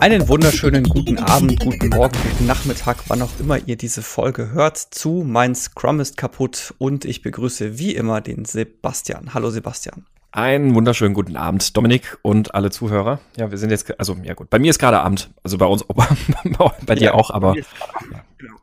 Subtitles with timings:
[0.00, 4.78] Einen wunderschönen guten Abend, guten Morgen, guten Nachmittag, wann auch immer ihr diese Folge hört,
[4.78, 9.34] zu Mein Scrum ist kaputt und ich begrüße wie immer den Sebastian.
[9.34, 10.06] Hallo Sebastian.
[10.32, 13.20] Einen wunderschönen guten Abend, Dominik und alle Zuhörer.
[13.36, 15.84] Ja, wir sind jetzt, also ja gut, bei mir ist gerade Abend, also bei uns,
[16.86, 17.58] bei dir ja, auch, aber.
[17.58, 17.64] Ja.
[18.38, 18.54] Genau.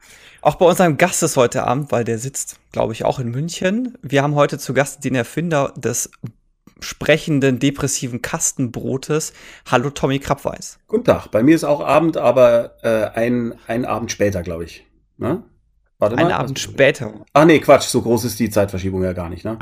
[0.41, 3.95] Auch bei unserem Gast ist heute Abend, weil der sitzt, glaube ich, auch in München.
[4.01, 6.09] Wir haben heute zu Gast den Erfinder des
[6.79, 9.33] sprechenden, depressiven Kastenbrotes.
[9.69, 10.79] Hallo Tommy Krabweis.
[10.87, 14.85] Guten Tag, bei mir ist auch Abend, aber äh, ein, ein Abend später, glaube ich.
[15.17, 15.43] Ne?
[15.99, 16.25] Warte mal.
[16.25, 17.25] Ein Abend später.
[17.33, 19.57] Ach nee, Quatsch, so groß ist die Zeitverschiebung ja gar nicht, ne?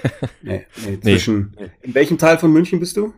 [0.42, 1.56] nee, nee, zwischen.
[1.58, 1.70] Nee.
[1.80, 3.12] In welchem Teil von München bist du?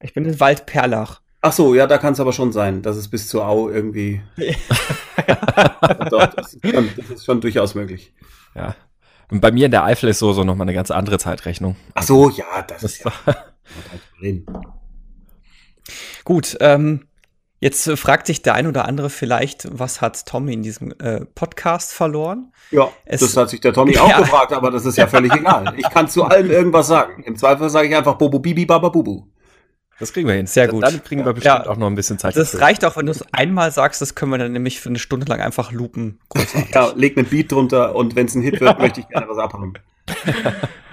[0.00, 1.20] Ich bin in Waldperlach.
[1.40, 4.22] Ach so, ja, da kann es aber schon sein, dass es bis zur Au irgendwie.
[6.10, 8.14] Doch, das ist, schon, das ist schon durchaus möglich.
[8.54, 8.74] Ja,
[9.30, 11.76] und bei mir in der Eifel ist so, so nochmal eine ganz andere Zeitrechnung.
[11.94, 13.12] Ach so, ja, das, das ist ja.
[16.24, 17.06] Gut, ähm,
[17.60, 21.24] jetzt äh, fragt sich der ein oder andere vielleicht, was hat Tommy in diesem äh,
[21.24, 22.52] Podcast verloren?
[22.70, 25.74] Ja, es, das hat sich der Tommy auch gefragt, aber das ist ja völlig egal.
[25.76, 27.22] Ich kann zu allem irgendwas sagen.
[27.24, 29.26] Im Zweifel sage ich einfach Bobo Bibi Baba Bubu.
[29.98, 30.46] Das kriegen wir hin.
[30.46, 30.82] Sehr gut.
[30.82, 31.66] Dann kriegen wir bestimmt ja.
[31.66, 32.36] auch noch ein bisschen Zeit.
[32.36, 34.98] Das reicht auch, wenn du es einmal sagst, das können wir dann nämlich für eine
[34.98, 36.20] Stunde lang einfach loopen.
[36.28, 36.74] Großartig.
[36.74, 39.38] ja, leg einen Beat drunter und wenn es ein Hit wird, möchte ich gerne was
[39.38, 39.76] abhauen.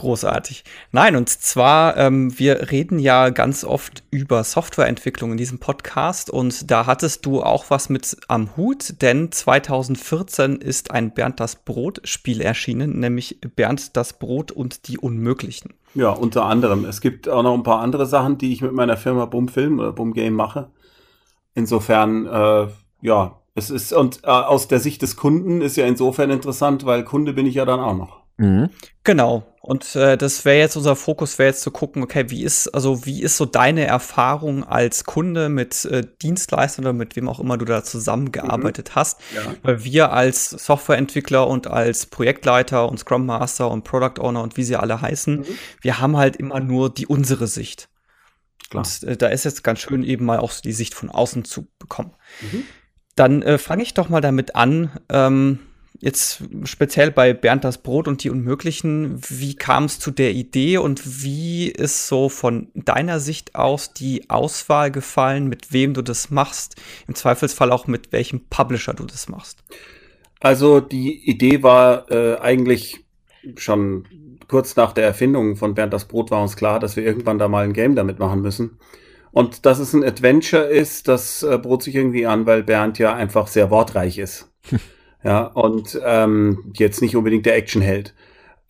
[0.00, 0.64] Großartig.
[0.92, 6.70] Nein, und zwar, ähm, wir reden ja ganz oft über Softwareentwicklung in diesem Podcast und
[6.70, 12.00] da hattest du auch was mit am Hut, denn 2014 ist ein Bernd das Brot
[12.04, 15.74] Spiel erschienen, nämlich Bernd das Brot und die Unmöglichen.
[15.94, 16.86] Ja, unter anderem.
[16.86, 19.80] Es gibt auch noch ein paar andere Sachen, die ich mit meiner Firma Boom Film
[19.80, 20.70] oder Boom Game mache.
[21.52, 22.68] Insofern, äh,
[23.02, 27.04] ja, es ist, und äh, aus der Sicht des Kunden ist ja insofern interessant, weil
[27.04, 28.20] Kunde bin ich ja dann auch noch.
[28.38, 28.70] Mhm.
[29.04, 29.44] Genau.
[29.62, 33.04] Und äh, das wäre jetzt unser Fokus, wäre jetzt zu gucken, okay, wie ist, also
[33.04, 37.58] wie ist so deine Erfahrung als Kunde mit äh, Dienstleistern oder mit wem auch immer
[37.58, 38.94] du da zusammengearbeitet mhm.
[38.94, 39.20] hast?
[39.34, 39.42] Ja.
[39.62, 44.64] Weil wir als Softwareentwickler und als Projektleiter und Scrum Master und Product Owner und wie
[44.64, 45.46] sie alle heißen, mhm.
[45.82, 47.90] wir haben halt immer nur die unsere Sicht.
[48.70, 48.84] Klar.
[48.84, 51.68] Und äh, da ist jetzt ganz schön eben mal auch die Sicht von außen zu
[51.78, 52.14] bekommen.
[52.40, 52.64] Mhm.
[53.14, 54.98] Dann äh, fange ich doch mal damit an.
[55.10, 55.58] Ähm,
[56.02, 60.78] Jetzt speziell bei Bernd das Brot und die Unmöglichen, wie kam es zu der Idee
[60.78, 66.30] und wie ist so von deiner Sicht aus die Auswahl gefallen, mit wem du das
[66.30, 66.76] machst?
[67.06, 69.62] Im Zweifelsfall auch mit welchem Publisher du das machst?
[70.40, 73.04] Also die Idee war äh, eigentlich
[73.56, 74.06] schon
[74.48, 77.46] kurz nach der Erfindung von Bernd das Brot war uns klar, dass wir irgendwann da
[77.46, 78.78] mal ein Game damit machen müssen.
[79.32, 83.14] Und dass es ein Adventure ist, das äh, bot sich irgendwie an, weil Bernd ja
[83.14, 84.50] einfach sehr wortreich ist.
[85.22, 88.14] Ja, und ähm, jetzt nicht unbedingt der Actionheld.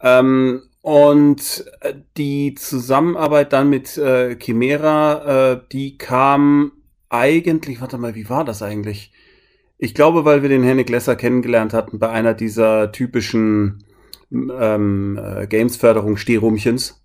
[0.00, 6.72] Ähm, und äh, die Zusammenarbeit dann mit äh, Chimera, äh, die kam
[7.08, 9.12] eigentlich, warte mal, wie war das eigentlich?
[9.78, 13.84] Ich glaube, weil wir den Henrik Lesser kennengelernt hatten bei einer dieser typischen
[14.30, 17.02] ähm, äh, Games-Förderung-Stehrumchens.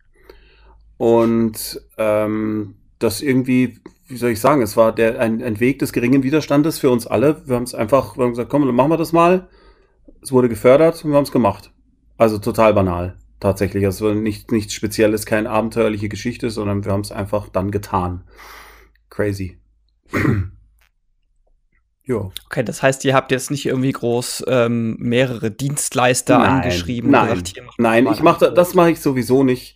[0.97, 5.91] Und ähm, das irgendwie wie soll ich sagen, es war der, ein, ein Weg des
[5.91, 7.47] geringen Widerstandes für uns alle.
[7.47, 9.47] Wir haben es einfach, wir haben gesagt, komm, dann machen wir das mal.
[10.21, 11.71] Es wurde gefördert und wir haben es gemacht.
[12.17, 13.85] Also total banal, tatsächlich.
[13.85, 18.23] Also nicht, nichts Spezielles, keine abenteuerliche Geschichte, sondern wir haben es einfach dann getan.
[19.09, 19.59] Crazy.
[22.07, 22.31] Jo.
[22.45, 27.09] Okay, das heißt, ihr habt jetzt nicht irgendwie groß ähm, mehrere Dienstleister nein, angeschrieben.
[27.09, 29.75] Nein, gesagt, nein, ich mache das mache ich sowieso nicht.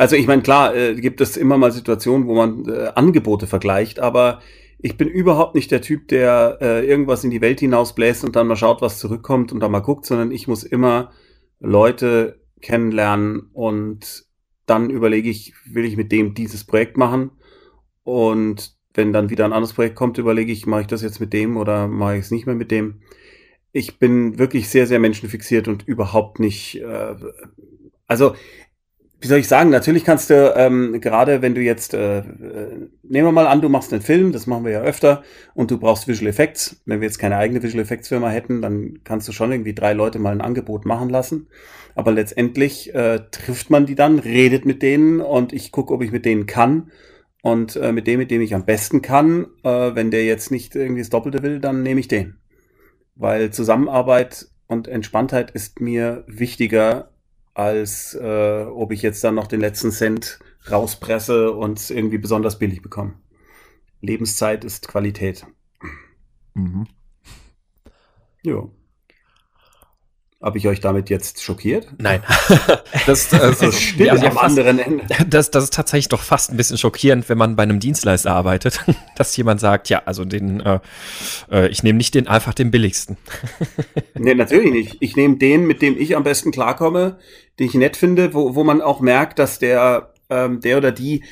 [0.00, 4.00] Also ich meine, klar, äh, gibt es immer mal Situationen, wo man äh, Angebote vergleicht,
[4.00, 4.40] aber
[4.78, 8.46] ich bin überhaupt nicht der Typ, der äh, irgendwas in die Welt hinausbläst und dann
[8.46, 11.12] mal schaut, was zurückkommt und dann mal guckt, sondern ich muss immer
[11.58, 14.24] Leute kennenlernen und
[14.64, 17.32] dann überlege ich, will ich mit dem dieses Projekt machen?
[18.02, 21.34] Und wenn dann wieder ein anderes Projekt kommt, überlege ich, mache ich das jetzt mit
[21.34, 23.02] dem oder mache ich es nicht mehr mit dem?
[23.70, 26.80] Ich bin wirklich sehr, sehr menschenfixiert und überhaupt nicht.
[26.80, 27.16] Äh,
[28.06, 28.34] also
[29.20, 32.22] wie soll ich sagen, natürlich kannst du, ähm, gerade wenn du jetzt, äh, äh,
[33.02, 35.22] nehmen wir mal an, du machst einen Film, das machen wir ja öfter,
[35.54, 36.80] und du brauchst Visual Effects.
[36.86, 39.92] Wenn wir jetzt keine eigene Visual Effects Firma hätten, dann kannst du schon irgendwie drei
[39.92, 41.48] Leute mal ein Angebot machen lassen.
[41.94, 46.12] Aber letztendlich äh, trifft man die dann, redet mit denen und ich gucke, ob ich
[46.12, 46.90] mit denen kann.
[47.42, 50.74] Und äh, mit dem, mit dem ich am besten kann, äh, wenn der jetzt nicht
[50.76, 52.36] irgendwie das Doppelte will, dann nehme ich den.
[53.16, 57.10] Weil Zusammenarbeit und Entspanntheit ist mir wichtiger
[57.54, 60.38] als äh, ob ich jetzt dann noch den letzten Cent
[60.70, 63.14] rauspresse und irgendwie besonders billig bekomme.
[64.00, 65.46] Lebenszeit ist Qualität.
[66.54, 66.86] Mhm.
[68.42, 68.72] Jo.
[70.42, 71.86] Habe ich euch damit jetzt schockiert?
[71.98, 72.22] Nein.
[73.06, 75.04] das, äh, so still ja, am fast, anderen Ende.
[75.28, 78.80] Das, das ist tatsächlich doch fast ein bisschen schockierend, wenn man bei einem Dienstleister arbeitet,
[79.16, 80.80] dass jemand sagt, ja, also den, äh,
[81.50, 83.18] äh ich nehme nicht den einfach den billigsten.
[84.14, 84.96] nee, natürlich nicht.
[85.00, 87.18] Ich nehme den, mit dem ich am besten klarkomme,
[87.58, 91.22] den ich nett finde, wo, wo man auch merkt, dass der, ähm, der oder die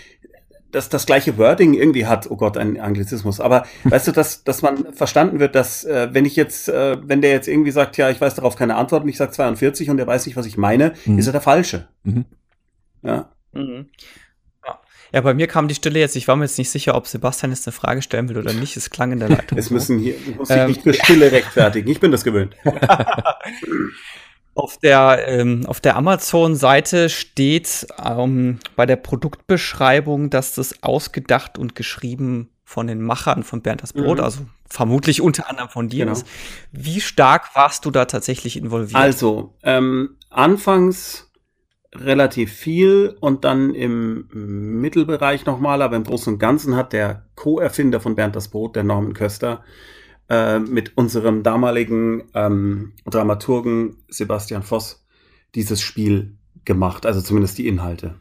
[0.70, 4.62] das, das gleiche Wording irgendwie hat, oh Gott, ein Anglizismus, aber weißt du, dass, dass
[4.62, 8.10] man verstanden wird, dass äh, wenn ich jetzt, äh, wenn der jetzt irgendwie sagt, ja,
[8.10, 10.56] ich weiß darauf keine Antwort und ich sage 42 und der weiß nicht, was ich
[10.56, 11.18] meine, mhm.
[11.18, 11.88] ist er der Falsche.
[12.04, 12.24] Mhm.
[13.02, 13.30] Ja.
[13.52, 13.86] Mhm.
[15.12, 17.50] Ja, bei mir kam die Stille jetzt, ich war mir jetzt nicht sicher, ob Sebastian
[17.50, 18.76] jetzt eine Frage stellen will oder nicht.
[18.76, 19.56] Es klang in der Leitung.
[19.56, 21.90] Es müssen hier, muss ich ähm, nicht für Stille rechtfertigen.
[21.90, 22.54] Ich bin das gewöhnt.
[24.58, 31.76] Auf der, ähm, auf der Amazon-Seite steht ähm, bei der Produktbeschreibung, dass das ausgedacht und
[31.76, 34.24] geschrieben von den Machern von Bernd das Brot, mhm.
[34.24, 36.16] also vermutlich unter anderem von dir genau.
[36.16, 36.26] ist.
[36.72, 39.00] Wie stark warst du da tatsächlich involviert?
[39.00, 41.30] Also, ähm, anfangs
[41.94, 48.00] relativ viel und dann im Mittelbereich nochmal, aber im Großen und Ganzen hat der Co-Erfinder
[48.00, 49.62] von Bernd das Brot, der Norman Köster,
[50.28, 55.06] äh, mit unserem damaligen ähm, Dramaturgen Sebastian Voss
[55.54, 58.20] dieses Spiel gemacht, also zumindest die Inhalte.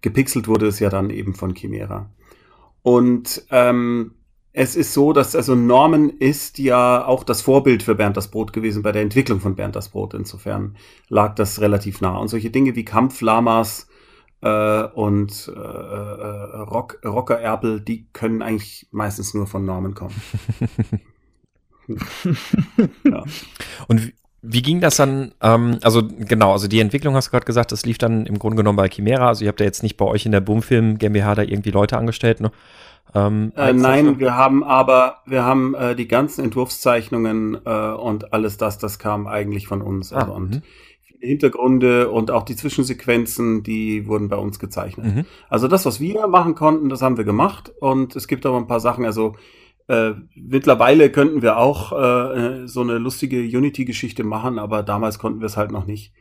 [0.00, 2.10] Gepixelt wurde es ja dann eben von Chimera.
[2.82, 4.12] Und ähm,
[4.52, 8.52] es ist so, dass also Norman ist ja auch das Vorbild für Bernd das Brot
[8.52, 10.14] gewesen bei der Entwicklung von Bernd das Brot.
[10.14, 10.76] Insofern
[11.08, 12.16] lag das relativ nah.
[12.16, 13.88] Und solche Dinge wie Kampflamas
[14.40, 20.14] äh, und äh, äh Rock, Rockererpel, die können eigentlich meistens nur von Norman kommen.
[23.04, 23.24] ja.
[23.88, 24.12] Und
[24.42, 25.32] wie, ging das dann?
[25.40, 28.56] Ähm, also genau, also die Entwicklung hast du gerade gesagt, das lief dann im Grunde
[28.56, 29.28] genommen bei Chimera.
[29.28, 31.98] Also ihr habt ja jetzt nicht bei euch in der Boomfilm GmbH da irgendwie Leute
[31.98, 32.52] angestellt, ne?
[33.14, 38.58] Ähm, äh, nein, wir haben aber, wir haben äh, die ganzen Entwurfszeichnungen äh, und alles
[38.58, 40.12] das, das kam eigentlich von uns.
[40.12, 40.62] Ah, also, und mhm.
[41.20, 45.06] Hintergründe und auch die Zwischensequenzen, die wurden bei uns gezeichnet.
[45.06, 45.24] Mhm.
[45.48, 47.72] Also das, was wir machen konnten, das haben wir gemacht.
[47.80, 49.34] Und es gibt aber ein paar Sachen, also
[49.88, 55.46] äh, mittlerweile könnten wir auch äh, so eine lustige Unity-Geschichte machen, aber damals konnten wir
[55.46, 56.12] es halt noch nicht.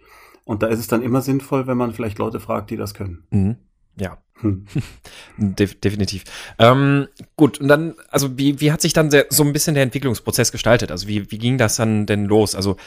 [0.46, 3.24] Und da ist es dann immer sinnvoll, wenn man vielleicht Leute fragt, die das können.
[3.32, 3.58] Mhm.
[4.00, 4.66] Ja, hm.
[5.38, 6.24] De definitiv.
[6.60, 9.84] Ähm, gut, und dann, also wie, wie hat sich dann der, so ein bisschen der
[9.84, 10.92] Entwicklungsprozess gestaltet?
[10.92, 12.56] Also wie, wie ging das dann denn los?
[12.56, 12.78] Also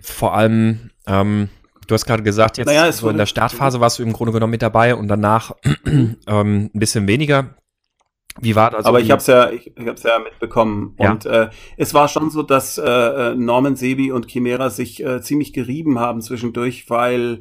[0.00, 1.50] vor allem, ähm,
[1.86, 4.50] du hast gerade gesagt, jetzt naja, so in der Startphase warst du im Grunde genommen
[4.52, 5.52] mit dabei und danach
[5.86, 7.54] ähm, ein bisschen weniger.
[8.40, 8.84] Wie war das?
[8.84, 10.94] Aber ich habe es ja, ich, ich hab's ja mitbekommen.
[10.98, 11.12] Ja.
[11.12, 15.52] Und äh, es war schon so, dass äh, Norman Sebi und Chimera sich äh, ziemlich
[15.52, 17.40] gerieben haben zwischendurch, weil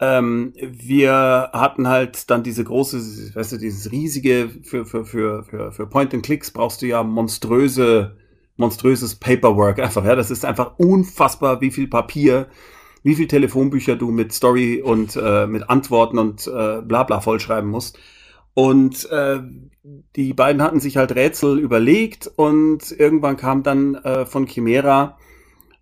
[0.00, 5.72] ähm, wir hatten halt dann diese große, weißt du, dieses riesige, für, für, für, für,
[5.72, 8.16] für Point-and-Clicks brauchst du ja monströse,
[8.56, 10.04] monströses Paperwork einfach.
[10.04, 12.46] Ja, das ist einfach unfassbar, wie viel Papier,
[13.02, 17.68] wie viel Telefonbücher du mit Story und äh, mit Antworten und äh, bla bla vollschreiben
[17.68, 17.98] musst.
[18.60, 19.40] Und äh,
[20.16, 25.16] die beiden hatten sich halt Rätsel überlegt und irgendwann kam dann äh, von Chimera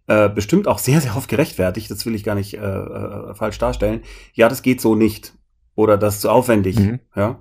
[0.06, 3.58] äh, bestimmt auch sehr, sehr oft gerechtfertigt, das will ich gar nicht äh, äh, falsch
[3.58, 4.02] darstellen.
[4.32, 5.34] Ja, das geht so nicht.
[5.74, 6.78] Oder das ist zu aufwendig.
[6.78, 7.00] Mhm.
[7.16, 7.40] Ja.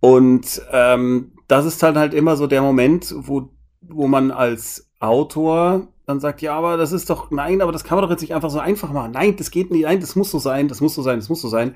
[0.00, 3.50] Und ähm, das ist halt halt immer so der Moment, wo,
[3.82, 7.96] wo man als Autor dann sagt, ja, aber das ist doch, nein, aber das kann
[7.96, 9.12] man doch jetzt nicht einfach so einfach machen.
[9.12, 11.42] Nein, das geht nicht, nein, das muss so sein, das muss so sein, das muss
[11.42, 11.74] so sein.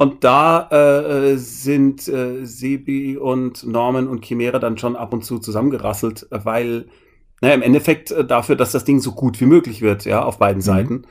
[0.00, 5.38] Und da äh, sind äh, Sebi und Norman und Chimera dann schon ab und zu
[5.38, 6.86] zusammengerasselt, weil,
[7.42, 10.38] naja, im Endeffekt äh, dafür, dass das Ding so gut wie möglich wird, ja, auf
[10.38, 10.64] beiden mhm.
[10.64, 11.02] Seiten.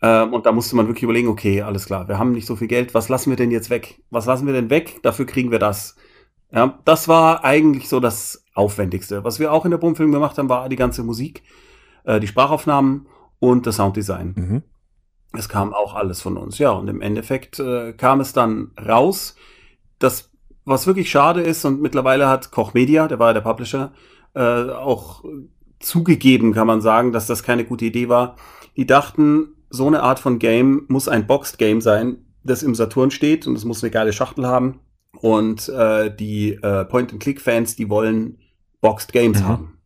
[0.00, 2.68] Ähm, und da musste man wirklich überlegen, okay, alles klar, wir haben nicht so viel
[2.68, 4.00] Geld, was lassen wir denn jetzt weg?
[4.08, 5.00] Was lassen wir denn weg?
[5.02, 5.96] Dafür kriegen wir das.
[6.50, 9.24] Ja, das war eigentlich so das Aufwendigste.
[9.24, 11.42] Was wir auch in der Brummfilm gemacht haben, war die ganze Musik,
[12.04, 13.08] äh, die Sprachaufnahmen
[13.40, 14.34] und das Sounddesign.
[14.34, 14.62] Mhm.
[15.36, 16.70] Es kam auch alles von uns, ja.
[16.70, 19.36] Und im Endeffekt äh, kam es dann raus.
[19.98, 20.30] Das,
[20.64, 23.92] was wirklich schade ist, und mittlerweile hat Koch Media, der war ja der Publisher,
[24.34, 25.24] äh, auch
[25.80, 28.36] zugegeben, kann man sagen, dass das keine gute Idee war.
[28.76, 33.10] Die dachten, so eine Art von Game muss ein Boxed Game sein, das im Saturn
[33.10, 34.80] steht und es muss eine geile Schachtel haben.
[35.20, 38.38] Und äh, die äh, Point-and-Click-Fans, die wollen
[38.80, 39.48] Boxed Games mhm.
[39.48, 39.78] haben.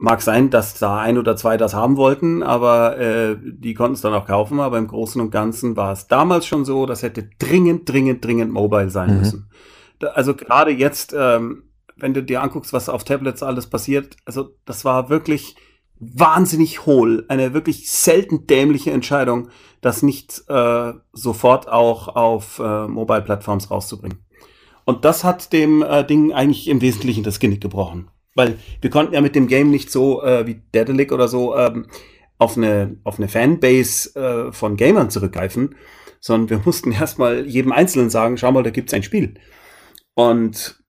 [0.00, 4.00] Mag sein, dass da ein oder zwei das haben wollten, aber äh, die konnten es
[4.00, 4.60] dann auch kaufen.
[4.60, 8.52] Aber im Großen und Ganzen war es damals schon so, das hätte dringend, dringend, dringend
[8.52, 9.18] mobile sein mhm.
[9.18, 9.50] müssen.
[9.98, 11.64] Da, also gerade jetzt, ähm,
[11.96, 15.56] wenn du dir anguckst, was auf Tablets alles passiert, also das war wirklich
[16.00, 19.48] wahnsinnig hohl, eine wirklich selten dämliche Entscheidung,
[19.80, 24.18] das nicht äh, sofort auch auf äh, Mobile-Plattforms rauszubringen.
[24.84, 28.08] Und das hat dem äh, Ding eigentlich im Wesentlichen das Genick gebrochen.
[28.38, 31.88] Weil wir konnten ja mit dem Game nicht so äh, wie Dedelic oder so ähm,
[32.38, 35.74] auf eine, auf eine Fanbase äh, von Gamern zurückgreifen,
[36.20, 39.34] sondern wir mussten erstmal jedem Einzelnen sagen, schau mal, da gibt's ein Spiel.
[40.14, 40.80] Und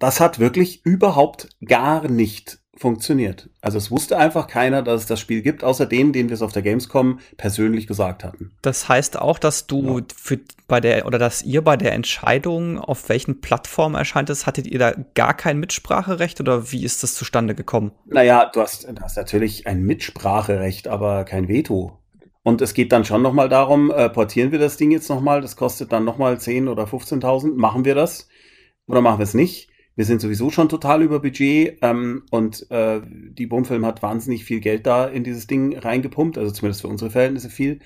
[0.00, 3.48] das hat wirklich überhaupt gar nicht funktioniert.
[3.60, 6.42] Also es wusste einfach keiner, dass es das Spiel gibt, außer denen, denen wir es
[6.42, 8.52] auf der Gamescom persönlich gesagt hatten.
[8.62, 10.04] Das heißt auch, dass du ja.
[10.14, 14.66] für bei der oder dass ihr bei der Entscheidung, auf welchen Plattformen erscheint es, hattet
[14.66, 17.92] ihr da gar kein Mitspracherecht oder wie ist das zustande gekommen?
[18.04, 21.98] Naja, du hast, du hast natürlich ein Mitspracherecht, aber kein Veto.
[22.42, 25.56] Und es geht dann schon nochmal darum, äh, portieren wir das Ding jetzt nochmal, das
[25.56, 28.28] kostet dann nochmal 10 oder 15.000, machen wir das
[28.86, 29.68] oder machen wir es nicht?
[29.96, 34.60] Wir sind sowieso schon total über Budget ähm, und äh, die Bumfilm hat wahnsinnig viel
[34.60, 37.80] Geld da in dieses Ding reingepumpt, also zumindest für unsere Verhältnisse viel.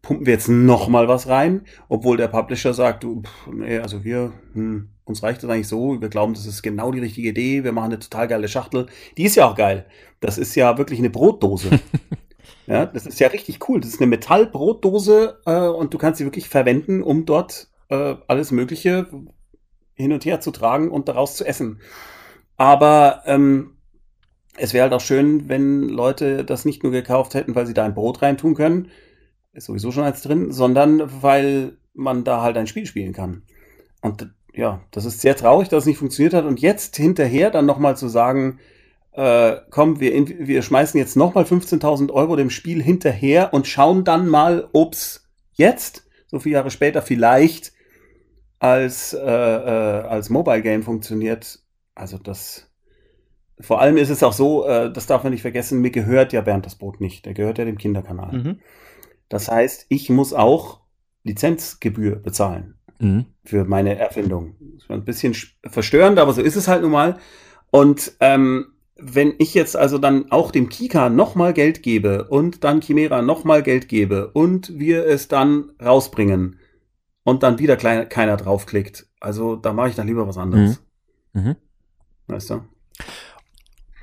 [0.00, 4.04] Pumpen wir jetzt noch mal was rein, obwohl der Publisher sagt, du, pff, nee, also
[4.04, 7.64] wir, hm, uns reicht das eigentlich so, wir glauben, das ist genau die richtige Idee,
[7.64, 8.86] wir machen eine total geile Schachtel.
[9.16, 9.86] Die ist ja auch geil.
[10.20, 11.70] Das ist ja wirklich eine Brotdose.
[12.68, 13.80] ja, das ist ja richtig cool.
[13.80, 18.52] Das ist eine Metallbrotdose äh, und du kannst sie wirklich verwenden, um dort äh, alles
[18.52, 19.08] Mögliche,
[19.98, 21.80] hin und her zu tragen und daraus zu essen.
[22.56, 23.76] Aber ähm,
[24.56, 27.84] es wäre halt auch schön, wenn Leute das nicht nur gekauft hätten, weil sie da
[27.84, 28.90] ein Brot reintun können,
[29.52, 33.42] ist sowieso schon eins drin, sondern weil man da halt ein Spiel spielen kann.
[34.00, 36.44] Und ja, das ist sehr traurig, dass es nicht funktioniert hat.
[36.44, 38.58] Und jetzt hinterher dann nochmal zu sagen,
[39.12, 40.12] äh, komm, wir,
[40.46, 46.06] wir schmeißen jetzt nochmal 15.000 Euro dem Spiel hinterher und schauen dann mal, ob's jetzt,
[46.28, 47.72] so viele Jahre später, vielleicht
[48.58, 51.60] als, äh, äh, als Mobile Game funktioniert.
[51.94, 52.64] Also das.
[53.60, 56.42] Vor allem ist es auch so, äh, das darf man nicht vergessen, mir gehört ja
[56.42, 57.26] Bernd das Brot nicht.
[57.26, 58.32] Der gehört ja dem Kinderkanal.
[58.32, 58.60] Mhm.
[59.28, 60.80] Das heißt, ich muss auch
[61.24, 63.26] Lizenzgebühr bezahlen mhm.
[63.44, 64.54] für meine Erfindung.
[64.60, 65.34] Das ist ein bisschen
[65.64, 67.18] verstörend, aber so ist es halt nun mal.
[67.70, 72.80] Und ähm, wenn ich jetzt also dann auch dem Kika nochmal Geld gebe und dann
[72.80, 76.58] Chimera nochmal Geld gebe und wir es dann rausbringen,
[77.28, 79.06] und dann wieder klein, keiner draufklickt.
[79.20, 80.82] Also da mache ich dann lieber was anderes.
[81.34, 81.42] Mhm.
[81.42, 81.56] Mhm.
[82.26, 82.64] Weißt du?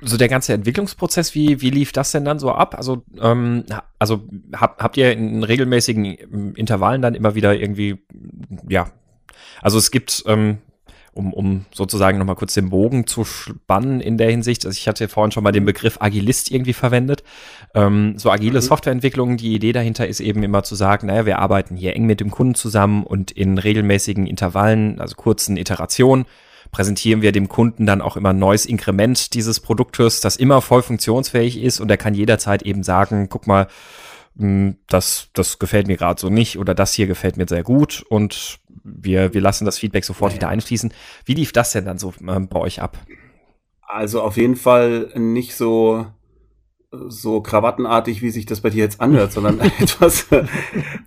[0.00, 2.76] So der ganze Entwicklungsprozess, wie, wie lief das denn dann so ab?
[2.76, 3.64] Also, ähm,
[3.98, 7.98] also hab, habt ihr in regelmäßigen Intervallen dann immer wieder irgendwie,
[8.68, 8.92] ja,
[9.60, 10.58] also es gibt, ähm,
[11.16, 14.66] um, um sozusagen nochmal kurz den Bogen zu spannen in der Hinsicht.
[14.66, 17.24] Also ich hatte vorhin schon mal den Begriff Agilist irgendwie verwendet.
[17.74, 18.64] Ähm, so agile mhm.
[18.64, 22.20] Softwareentwicklung, die Idee dahinter ist eben immer zu sagen, naja, wir arbeiten hier eng mit
[22.20, 26.26] dem Kunden zusammen und in regelmäßigen Intervallen, also kurzen Iterationen,
[26.70, 30.82] präsentieren wir dem Kunden dann auch immer ein neues Inkrement dieses Produktes, das immer voll
[30.82, 33.68] funktionsfähig ist und er kann jederzeit eben sagen, guck mal,
[34.38, 38.58] das, das gefällt mir gerade so nicht oder das hier gefällt mir sehr gut und
[38.84, 40.92] wir, wir lassen das Feedback sofort wieder einfließen.
[41.24, 42.98] Wie lief das denn dann so äh, bei euch ab?
[43.80, 46.06] Also auf jeden Fall nicht so
[47.08, 50.26] so krawattenartig, wie sich das bei dir jetzt anhört, sondern etwas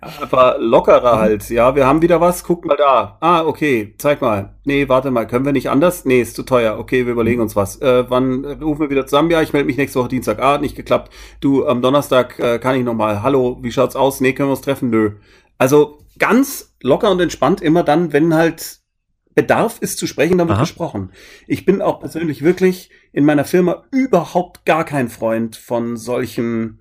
[0.00, 1.48] aber lockerer halt.
[1.50, 3.18] Ja, wir haben wieder was, guck mal da.
[3.20, 4.56] Ah, okay, zeig mal.
[4.64, 6.04] Nee, warte mal, können wir nicht anders?
[6.04, 6.78] Nee, ist zu teuer.
[6.78, 7.80] Okay, wir überlegen uns was.
[7.80, 9.30] Äh, wann rufen wir wieder zusammen?
[9.30, 10.40] Ja, ich melde mich nächste Woche Dienstag.
[10.40, 11.12] Ah, hat nicht geklappt.
[11.40, 13.22] Du, am Donnerstag äh, kann ich noch mal.
[13.22, 14.20] Hallo, wie schaut's aus?
[14.20, 14.90] Nee, können wir uns treffen?
[14.90, 15.12] Nö.
[15.58, 18.80] Also ganz locker und entspannt immer dann, wenn halt
[19.34, 21.12] Bedarf ist zu sprechen, dann wird gesprochen.
[21.46, 26.80] Ich bin auch persönlich wirklich in meiner Firma überhaupt gar kein Freund von solchen,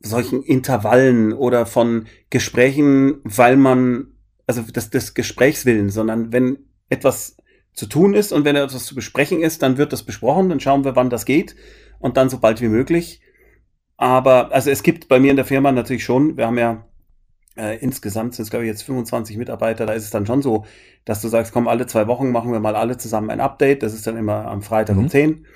[0.00, 4.14] solchen Intervallen oder von Gesprächen, weil man,
[4.46, 7.36] also das, des Gesprächswillen, sondern wenn etwas
[7.72, 10.84] zu tun ist und wenn etwas zu besprechen ist, dann wird das besprochen, dann schauen
[10.84, 11.54] wir, wann das geht
[12.00, 13.20] und dann so bald wie möglich.
[13.96, 16.87] Aber, also es gibt bei mir in der Firma natürlich schon, wir haben ja
[17.58, 19.86] äh, insgesamt sind es, glaube ich, jetzt 25 Mitarbeiter.
[19.86, 20.64] Da ist es dann schon so,
[21.04, 23.82] dass du sagst, komm, alle zwei Wochen machen wir mal alle zusammen ein Update.
[23.82, 25.02] Das ist dann immer am Freitag mhm.
[25.02, 25.46] um 10.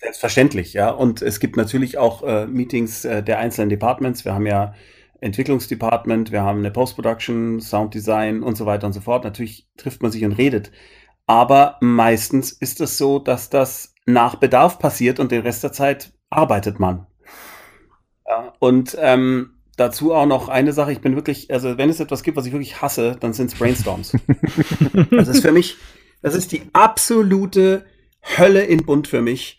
[0.00, 0.90] Selbstverständlich, ja.
[0.90, 4.24] Und es gibt natürlich auch äh, Meetings äh, der einzelnen Departments.
[4.24, 4.74] Wir haben ja
[5.20, 9.24] Entwicklungsdepartment, wir haben eine Post-Production, Sounddesign und so weiter und so fort.
[9.24, 10.72] Natürlich trifft man sich und redet.
[11.26, 16.12] Aber meistens ist es so, dass das nach Bedarf passiert und den Rest der Zeit
[16.30, 17.06] arbeitet man.
[18.26, 22.22] Ja, und ähm, dazu auch noch eine Sache, ich bin wirklich, also wenn es etwas
[22.22, 24.12] gibt, was ich wirklich hasse, dann sind es Brainstorms.
[25.10, 25.78] das ist für mich,
[26.22, 27.86] das ist die absolute
[28.22, 29.58] Hölle in Bund für mich,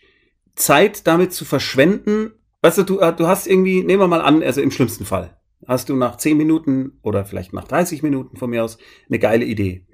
[0.54, 2.30] Zeit damit zu verschwenden.
[2.60, 5.36] Weißt du, du, äh, du hast irgendwie, nehmen wir mal an, also im schlimmsten Fall,
[5.66, 9.44] hast du nach 10 Minuten oder vielleicht nach 30 Minuten von mir aus eine geile
[9.44, 9.86] Idee.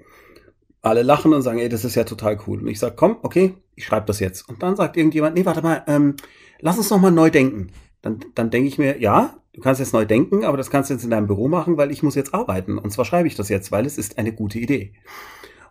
[0.81, 2.59] Alle lachen und sagen, ey, das ist ja total cool.
[2.59, 4.47] Und ich sage, komm, okay, ich schreibe das jetzt.
[4.47, 6.15] Und dann sagt irgendjemand, nee, warte mal, ähm,
[6.59, 7.71] lass uns noch mal neu denken.
[8.01, 10.93] Dann, dann denke ich mir, ja, du kannst jetzt neu denken, aber das kannst du
[10.93, 12.77] jetzt in deinem Büro machen, weil ich muss jetzt arbeiten.
[12.77, 14.93] Und zwar schreibe ich das jetzt, weil es ist eine gute Idee.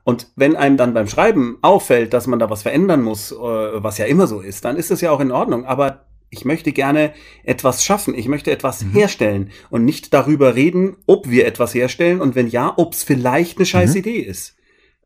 [0.04, 3.96] Und wenn einem dann beim Schreiben auffällt, dass man da was verändern muss, äh, was
[3.96, 5.64] ja immer so ist, dann ist das ja auch in Ordnung.
[5.64, 8.14] Aber Ich möchte gerne etwas schaffen.
[8.14, 8.92] Ich möchte etwas mhm.
[8.92, 13.56] herstellen und nicht darüber reden, ob wir etwas herstellen und wenn ja, ob es vielleicht
[13.56, 14.00] eine scheiß mhm.
[14.00, 14.54] Idee ist.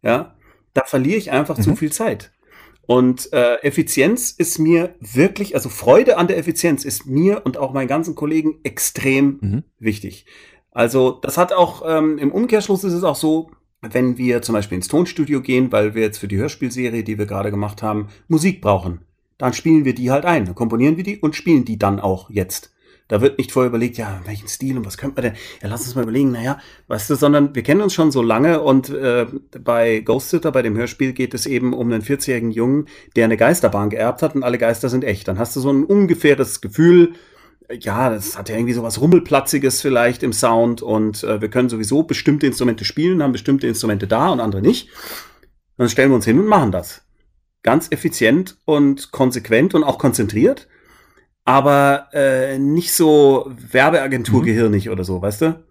[0.03, 0.35] Ja,
[0.75, 1.62] da verliere ich einfach mhm.
[1.62, 2.33] zu viel Zeit.
[2.87, 7.73] Und äh, Effizienz ist mir wirklich, also Freude an der Effizienz ist mir und auch
[7.73, 9.62] meinen ganzen Kollegen extrem mhm.
[9.79, 10.27] wichtig.
[10.73, 13.51] Also das hat auch ähm, im Umkehrschluss ist es auch so,
[13.83, 17.27] wenn wir zum Beispiel ins Tonstudio gehen, weil wir jetzt für die Hörspielserie, die wir
[17.27, 19.01] gerade gemacht haben, Musik brauchen,
[19.39, 22.72] dann spielen wir die halt ein, komponieren wir die und spielen die dann auch jetzt.
[23.09, 25.40] Da wird nicht vorher überlegt, ja, welchen Stil und was könnte man denn?
[25.62, 28.61] Ja, lass uns mal überlegen, naja, weißt du, sondern wir kennen uns schon so lange
[28.61, 29.26] und äh,
[29.62, 33.37] bei Ghost Sitter, bei dem Hörspiel, geht es eben um einen 40-jährigen Jungen, der eine
[33.37, 35.28] Geisterbahn geerbt hat und alle Geister sind echt.
[35.28, 37.14] Dann hast du so ein ungefähres Gefühl,
[37.80, 41.68] ja, das hat ja irgendwie so was Rummelplatziges vielleicht im Sound und äh, wir können
[41.68, 44.88] sowieso bestimmte Instrumente spielen, haben bestimmte Instrumente da und andere nicht.
[45.76, 47.02] Dann stellen wir uns hin und machen das.
[47.62, 50.68] Ganz effizient und konsequent und auch konzentriert
[51.44, 54.92] aber äh, nicht so Werbeagentur-gehirnig mhm.
[54.92, 55.64] oder so, weißt du?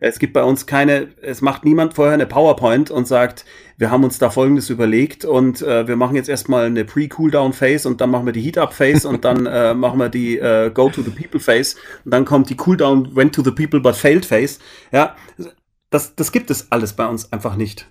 [0.00, 3.44] Es gibt bei uns keine, es macht niemand vorher eine PowerPoint und sagt,
[3.78, 8.00] wir haben uns da folgendes überlegt und äh, wir machen jetzt erstmal eine Pre-Cooldown-Phase und
[8.00, 12.24] dann machen wir die Heat-Up-Phase und dann äh, machen wir die äh, Go-to-the-People-Phase und dann
[12.24, 14.60] kommt die Cooldown went to the people but failed Phase.
[14.92, 15.16] Ja,
[15.90, 17.88] das, das gibt es alles bei uns einfach nicht.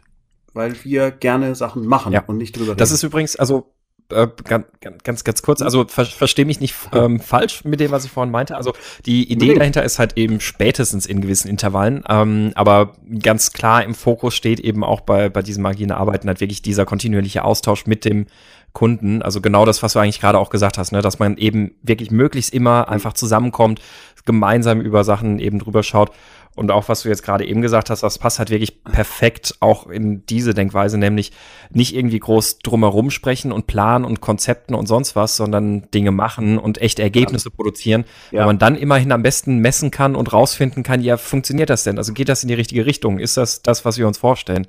[0.53, 2.23] Weil wir gerne Sachen machen ja.
[2.25, 2.79] und nicht drüber reden.
[2.79, 3.73] Das ist übrigens, also
[4.11, 4.65] äh, ganz,
[5.03, 8.31] ganz, ganz kurz, also ver verstehe mich nicht ähm, falsch mit dem, was ich vorhin
[8.31, 8.55] meinte.
[8.55, 8.73] Also
[9.05, 13.95] die Idee dahinter ist halt eben spätestens in gewissen Intervallen, ähm, aber ganz klar im
[13.95, 18.05] Fokus steht eben auch bei, bei diesen agilen Arbeiten halt wirklich dieser kontinuierliche Austausch mit
[18.05, 18.27] dem
[18.73, 19.21] Kunden.
[19.21, 21.01] Also genau das, was du eigentlich gerade auch gesagt hast, ne?
[21.01, 23.81] dass man eben wirklich möglichst immer einfach zusammenkommt,
[24.25, 26.11] gemeinsam über Sachen eben drüber schaut.
[26.57, 29.85] Und auch was du jetzt gerade eben gesagt hast, das passt halt wirklich perfekt auch
[29.85, 31.31] in diese Denkweise, nämlich
[31.69, 36.57] nicht irgendwie groß drumherum sprechen und planen und Konzepten und sonst was, sondern Dinge machen
[36.57, 37.55] und echte Ergebnisse ja.
[37.55, 38.05] produzieren.
[38.31, 38.39] Ja.
[38.39, 41.99] Weil man dann immerhin am besten messen kann und rausfinden kann, ja, funktioniert das denn?
[41.99, 43.19] Also geht das in die richtige Richtung?
[43.19, 44.65] Ist das das, was wir uns vorstellen?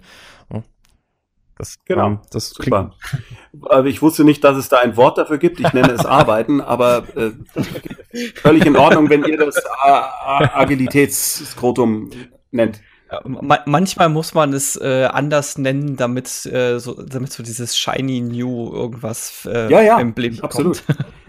[1.59, 2.93] Das, genau, ähm, das super.
[3.69, 5.59] Aber ich wusste nicht, dass es da ein Wort dafür gibt.
[5.59, 7.33] Ich nenne es Arbeiten, aber äh,
[8.37, 12.11] völlig in Ordnung, wenn ihr das Agilitätsskrotum
[12.53, 12.81] nennt.
[13.11, 13.23] Ja,
[13.65, 18.71] manchmal muss man es äh, anders nennen, damit, äh, so, damit so dieses shiny new
[18.71, 20.85] irgendwas äh, ja, ja, Emblem absolut.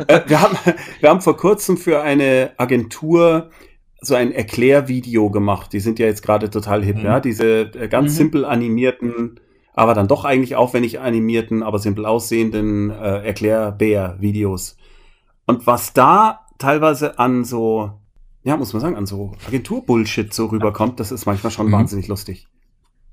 [0.07, 0.57] äh, wir, haben,
[0.99, 3.49] wir haben vor kurzem für eine Agentur
[4.01, 5.71] so ein Erklärvideo gemacht.
[5.71, 7.05] Die sind ja jetzt gerade total hip, mhm.
[7.05, 7.21] ja.
[7.21, 8.17] Diese äh, ganz mhm.
[8.17, 9.39] simpel animierten
[9.79, 14.75] aber dann doch eigentlich aufwendig animierten, aber simpel aussehenden äh, Erklärbär-Videos.
[15.45, 17.93] Und was da teilweise an so,
[18.43, 21.71] ja, muss man sagen, an so Agentur-Bullshit so rüberkommt, das ist manchmal schon mhm.
[21.71, 22.49] wahnsinnig lustig.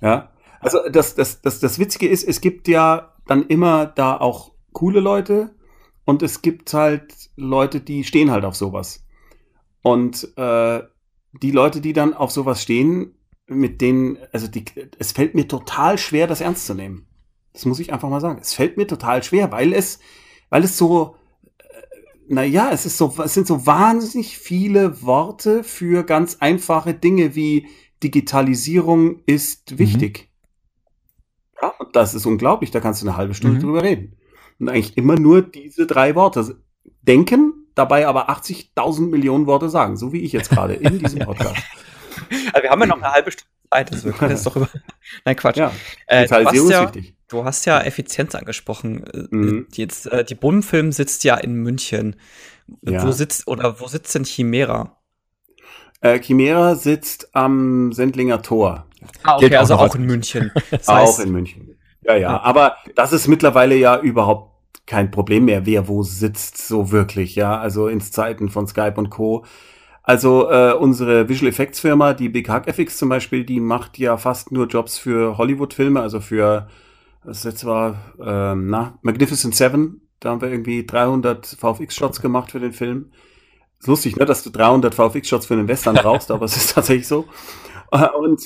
[0.01, 0.31] Ja.
[0.59, 4.99] Also das, das, das, das Witzige ist, es gibt ja dann immer da auch coole
[4.99, 5.55] Leute
[6.05, 9.07] und es gibt halt Leute, die stehen halt auf sowas.
[9.83, 10.83] Und äh,
[11.43, 13.16] die Leute, die dann auf sowas stehen,
[13.47, 14.65] mit denen, also die,
[14.99, 17.07] es fällt mir total schwer, das ernst zu nehmen.
[17.53, 18.39] Das muss ich einfach mal sagen.
[18.41, 20.01] Es fällt mir total schwer, weil es,
[20.51, 21.17] weil es so,
[21.59, 21.65] äh,
[22.29, 27.69] naja, es ist so, es sind so wahnsinnig viele Worte für ganz einfache Dinge wie
[28.03, 29.79] Digitalisierung ist mhm.
[29.79, 30.29] wichtig.
[30.29, 31.63] Mhm.
[31.63, 33.63] Ja, und das ist unglaublich, da kannst du eine halbe Stunde mhm.
[33.63, 34.17] drüber reden.
[34.59, 36.61] Und eigentlich immer nur diese drei Worte.
[37.03, 41.63] Denken, dabei aber 80.000 Millionen Worte sagen, so wie ich jetzt gerade in diesem Podcast.
[42.53, 44.69] Also wir haben ja noch eine halbe Stunde Zeit, also wir können jetzt doch über.
[45.25, 45.57] Nein, Quatsch.
[45.57, 45.73] Ja,
[46.07, 46.93] äh, du, hast ja,
[47.29, 49.05] du hast ja Effizienz angesprochen.
[49.05, 49.67] Äh, mhm.
[49.73, 52.17] Jetzt, äh, die Bundfilm sitzt ja in München.
[52.83, 53.07] Ja.
[53.07, 54.97] Wo sitzt oder wo sitzt denn Chimera?
[56.01, 58.87] Äh, Chimera sitzt am Sendlinger Tor.
[59.23, 60.51] Ah, okay, also auch in München.
[60.71, 61.79] Das heißt, auch in München.
[62.03, 64.53] Ja, ja, aber das ist mittlerweile ja überhaupt
[64.87, 67.59] kein Problem mehr, wer wo sitzt, so wirklich, ja.
[67.59, 69.45] Also ins Zeiten von Skype und Co.
[70.07, 74.17] Also äh, unsere Visual Effects Firma, die Big Hug FX zum Beispiel, die macht ja
[74.17, 76.69] fast nur Jobs für Hollywood-Filme, also für,
[77.25, 82.61] das jetzt war, ähm, na, Magnificent Seven, da haben wir irgendwie 300 VFX-Shots gemacht für
[82.61, 83.11] den Film.
[83.81, 87.09] Ist lustig, ne, dass du 300 VFX-Shots für einen Western brauchst, aber es ist tatsächlich
[87.09, 87.25] so.
[88.17, 88.43] Und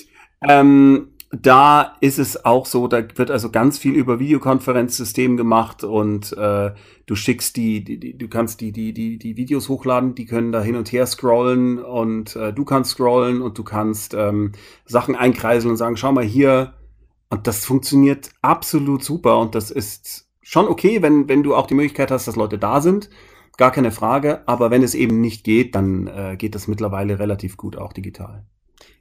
[0.48, 6.36] ähm, da ist es auch so, da wird also ganz viel über Videokonferenzsystem gemacht und
[6.36, 6.72] äh,
[7.06, 10.50] du schickst die, die, die, du kannst die, die, die, die Videos hochladen, die können
[10.50, 14.52] da hin und her scrollen und äh, du kannst scrollen und du kannst ähm,
[14.86, 16.74] Sachen einkreiseln und sagen, schau mal hier.
[17.32, 21.74] Und das funktioniert absolut super und das ist schon okay, wenn, wenn du auch die
[21.74, 23.08] Möglichkeit hast, dass Leute da sind.
[23.56, 24.42] Gar keine Frage.
[24.48, 28.46] Aber wenn es eben nicht geht, dann äh, geht das mittlerweile relativ gut auch digital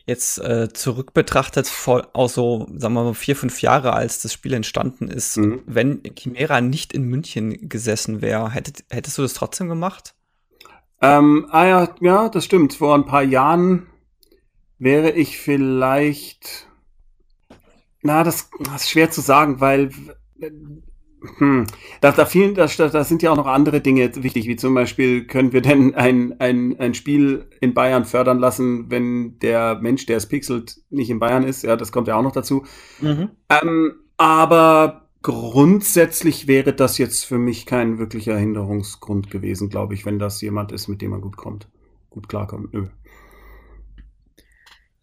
[0.09, 4.33] jetzt äh, zurück betrachtet, vor, auch so, sagen wir mal, vier, fünf Jahre, als das
[4.33, 5.61] Spiel entstanden ist, mhm.
[5.65, 10.15] wenn Chimera nicht in München gesessen wäre, hättet, hättest du das trotzdem gemacht?
[11.01, 12.73] Ähm, ah ja, ja, das stimmt.
[12.73, 13.87] Vor ein paar Jahren
[14.77, 16.67] wäre ich vielleicht.
[18.01, 19.91] Na, das, das ist schwer zu sagen, weil
[21.37, 21.65] hm.
[22.01, 25.25] Da, da, vielen, da, da sind ja auch noch andere Dinge wichtig, wie zum Beispiel,
[25.25, 30.17] können wir denn ein, ein, ein Spiel in Bayern fördern lassen, wenn der Mensch, der
[30.17, 31.63] es pixelt, nicht in Bayern ist?
[31.63, 32.63] Ja, das kommt ja auch noch dazu.
[33.01, 33.29] Mhm.
[33.49, 40.19] Ähm, aber grundsätzlich wäre das jetzt für mich kein wirklicher Hinderungsgrund gewesen, glaube ich, wenn
[40.19, 41.67] das jemand ist, mit dem man gut kommt,
[42.09, 42.73] gut klarkommt.
[42.73, 42.87] Nö.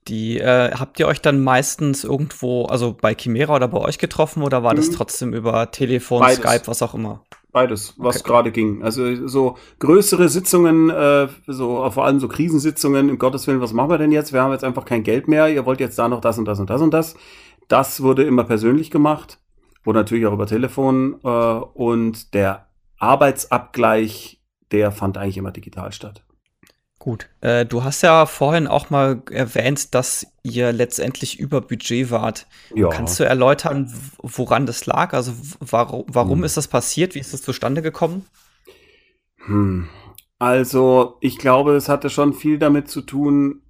[0.09, 4.43] Die äh, habt ihr euch dann meistens irgendwo, also bei Chimera oder bei euch getroffen
[4.43, 4.95] oder war das mhm.
[4.95, 6.39] trotzdem über Telefon, Beides.
[6.39, 7.25] Skype, was auch immer?
[7.51, 8.29] Beides, was okay.
[8.29, 8.83] gerade ging.
[8.83, 13.91] Also so größere Sitzungen, äh, so vor allem so Krisensitzungen, im Gottes Willen, was machen
[13.91, 14.33] wir denn jetzt?
[14.33, 16.61] Wir haben jetzt einfach kein Geld mehr, ihr wollt jetzt da noch das und das
[16.61, 17.17] und das und das.
[17.67, 19.41] Das wurde immer persönlich gemacht,
[19.85, 24.41] wurde natürlich auch über Telefon äh, und der Arbeitsabgleich,
[24.71, 26.26] der fand eigentlich immer digital statt.
[27.07, 27.29] Gut.
[27.41, 32.49] Äh, du hast ja vorhin auch mal erwähnt, dass ihr letztendlich über Budget wart.
[32.75, 32.89] Ja.
[32.89, 35.13] Kannst du erläutern, woran das lag?
[35.13, 36.45] Also warum, warum hm.
[36.45, 37.15] ist das passiert?
[37.15, 38.27] Wie ist das zustande gekommen?
[39.37, 39.89] Hm.
[40.41, 43.63] Also ich glaube, es hatte schon viel damit zu tun,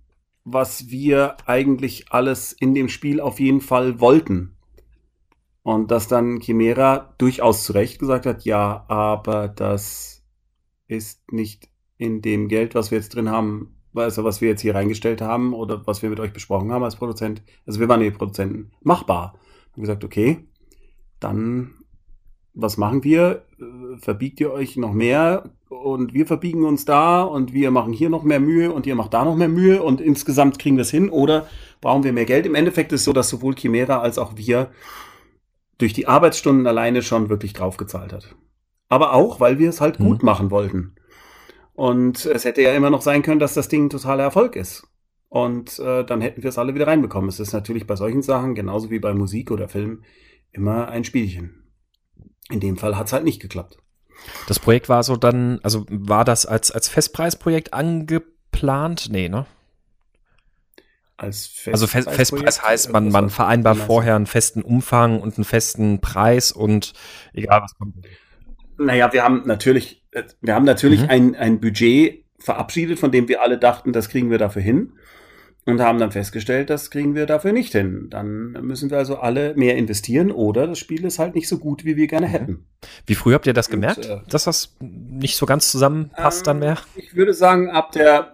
[0.44, 4.56] was wir eigentlich alles in dem Spiel auf jeden Fall wollten.
[5.62, 10.24] Und dass dann Chimera durchaus zu Recht gesagt hat, ja, aber das
[10.88, 14.74] ist nicht in dem Geld, was wir jetzt drin haben, also was wir jetzt hier
[14.74, 18.10] reingestellt haben oder was wir mit euch besprochen haben als Produzent, also wir waren die
[18.10, 19.38] Produzenten, machbar.
[19.74, 20.44] Und gesagt, okay,
[21.20, 21.74] dann
[22.56, 23.44] was machen wir?
[23.98, 28.22] Verbiegt ihr euch noch mehr und wir verbiegen uns da und wir machen hier noch
[28.22, 31.10] mehr Mühe und ihr macht da noch mehr Mühe und insgesamt kriegen wir es hin
[31.10, 31.46] oder
[31.80, 32.46] brauchen wir mehr Geld?
[32.46, 34.70] Im Endeffekt ist es so, dass sowohl Chimera als auch wir
[35.78, 38.34] durch die Arbeitsstunden alleine schon wirklich draufgezahlt hat.
[38.88, 40.04] Aber auch, weil wir es halt mhm.
[40.04, 40.94] gut machen wollten.
[41.76, 44.88] Und es hätte ja immer noch sein können, dass das Ding ein totaler Erfolg ist.
[45.28, 47.28] Und äh, dann hätten wir es alle wieder reinbekommen.
[47.28, 50.02] Es ist natürlich bei solchen Sachen, genauso wie bei Musik oder Film,
[50.52, 51.64] immer ein Spielchen.
[52.48, 53.76] In dem Fall hat es halt nicht geklappt.
[54.48, 59.08] Das Projekt war so dann, also war das als, als Festpreisprojekt angeplant?
[59.10, 59.44] Nee, ne?
[61.18, 65.44] Als Festpreis also Fest, Festpreis heißt, man, man vereinbart vorher einen festen Umfang und einen
[65.44, 66.94] festen Preis und
[67.34, 67.96] egal was kommt.
[68.78, 70.04] Naja, wir haben natürlich,
[70.40, 71.10] wir haben natürlich mhm.
[71.10, 74.92] ein, ein Budget verabschiedet, von dem wir alle dachten, das kriegen wir dafür hin.
[75.68, 78.06] Und haben dann festgestellt, das kriegen wir dafür nicht hin.
[78.08, 81.84] Dann müssen wir also alle mehr investieren oder das Spiel ist halt nicht so gut,
[81.84, 82.68] wie wir gerne hätten.
[83.04, 86.44] Wie früh habt ihr das gemerkt, Und, äh, dass das nicht so ganz zusammenpasst ähm,
[86.44, 86.78] dann mehr?
[86.94, 88.32] Ich würde sagen, ab der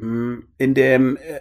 [0.00, 1.40] ähm, in dem äh,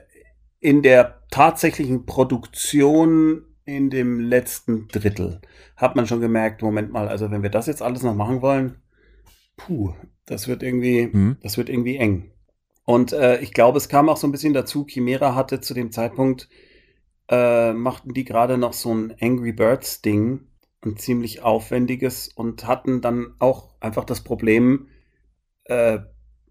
[0.60, 5.42] in der tatsächlichen Produktion in dem letzten Drittel
[5.76, 8.76] hat man schon gemerkt, Moment mal, also wenn wir das jetzt alles noch machen wollen,
[9.58, 9.94] puh,
[10.26, 11.38] das wird irgendwie, mhm.
[11.42, 12.32] das wird irgendwie eng.
[12.86, 15.92] Und äh, ich glaube, es kam auch so ein bisschen dazu, Chimera hatte zu dem
[15.92, 16.50] Zeitpunkt,
[17.30, 20.42] äh, machten die gerade noch so ein Angry Birds Ding,
[20.86, 24.88] ein ziemlich aufwendiges und hatten dann auch einfach das Problem,
[25.66, 26.00] äh,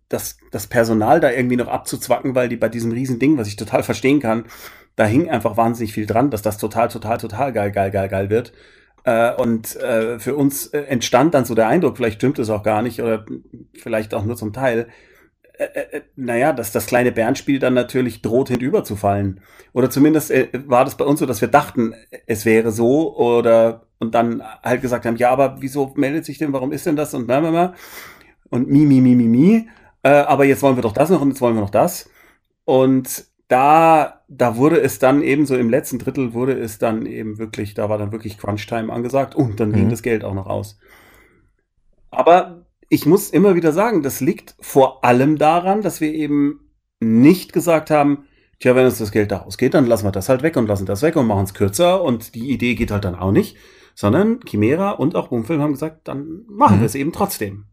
[0.09, 3.57] das, das Personal da irgendwie noch abzuzwacken, weil die bei diesem riesen Ding, was ich
[3.57, 4.45] total verstehen kann,
[4.97, 8.31] da hing einfach wahnsinnig viel dran, dass das total, total, total geil, geil, geil, geil
[8.31, 8.53] wird.
[9.05, 12.63] Äh, und äh, für uns äh, entstand dann so der Eindruck, vielleicht stimmt es auch
[12.63, 13.25] gar nicht oder
[13.75, 14.89] vielleicht auch nur zum Teil,
[15.59, 19.41] äh, äh, naja, dass das kleine Bernspiel dann natürlich droht hinüberzufallen.
[19.73, 20.31] Oder zumindest
[20.67, 21.95] war das bei uns so, dass wir dachten,
[22.27, 26.53] es wäre so oder und dann halt gesagt haben, ja, aber wieso meldet sich denn,
[26.53, 27.75] warum ist denn das und bla, bla, bla.
[28.51, 29.69] und mi, mi, mi, mi, mi,
[30.03, 32.11] äh, aber jetzt wollen wir doch das noch und jetzt wollen wir noch das.
[32.65, 37.37] Und da, da wurde es dann eben so im letzten Drittel wurde es dann eben
[37.37, 39.91] wirklich, da war dann wirklich Crunch-Time angesagt und dann ging mhm.
[39.91, 40.79] das Geld auch noch aus.
[42.11, 46.61] Aber ich muss immer wieder sagen, das liegt vor allem daran, dass wir eben
[46.99, 48.25] nicht gesagt haben,
[48.59, 50.87] tja, wenn uns das Geld da ausgeht, dann lassen wir das halt weg und lassen
[50.87, 53.59] das weg und machen es kürzer und die Idee geht halt dann auch nicht,
[53.95, 56.81] sondern Chimera und auch Bumfilm haben gesagt, dann machen mhm.
[56.81, 57.67] wir es eben trotzdem.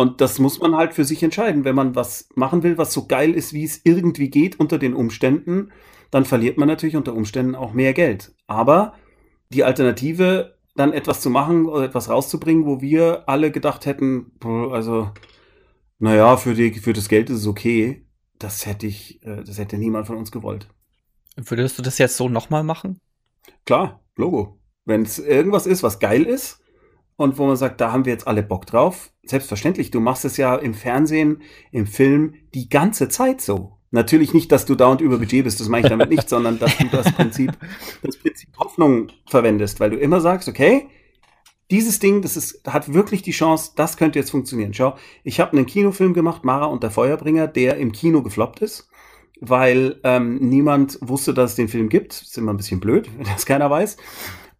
[0.00, 1.64] Und das muss man halt für sich entscheiden.
[1.64, 4.94] Wenn man was machen will, was so geil ist, wie es irgendwie geht unter den
[4.94, 5.72] Umständen,
[6.10, 8.34] dann verliert man natürlich unter Umständen auch mehr Geld.
[8.46, 8.94] Aber
[9.50, 15.10] die Alternative, dann etwas zu machen oder etwas rauszubringen, wo wir alle gedacht hätten, also,
[15.98, 18.06] naja, für, die, für das Geld ist es okay,
[18.38, 20.66] das hätte ich, äh, das hätte niemand von uns gewollt.
[21.36, 23.00] Würdest du das jetzt so nochmal machen?
[23.66, 24.58] Klar, Logo.
[24.86, 26.59] Wenn es irgendwas ist, was geil ist,
[27.20, 29.10] und wo man sagt, da haben wir jetzt alle Bock drauf.
[29.24, 33.76] Selbstverständlich, du machst es ja im Fernsehen, im Film die ganze Zeit so.
[33.90, 36.78] Natürlich nicht, dass du dauernd über Budget bist, das meine ich damit nicht, sondern dass
[36.78, 37.52] du das Prinzip,
[38.02, 40.88] das Prinzip Hoffnung verwendest, weil du immer sagst, okay,
[41.70, 44.72] dieses Ding, das ist, hat wirklich die Chance, das könnte jetzt funktionieren.
[44.72, 48.88] Schau, ich habe einen Kinofilm gemacht, Mara und der Feuerbringer, der im Kino gefloppt ist,
[49.42, 52.12] weil ähm, niemand wusste, dass es den Film gibt.
[52.12, 53.98] Das ist immer ein bisschen blöd, wenn das keiner weiß.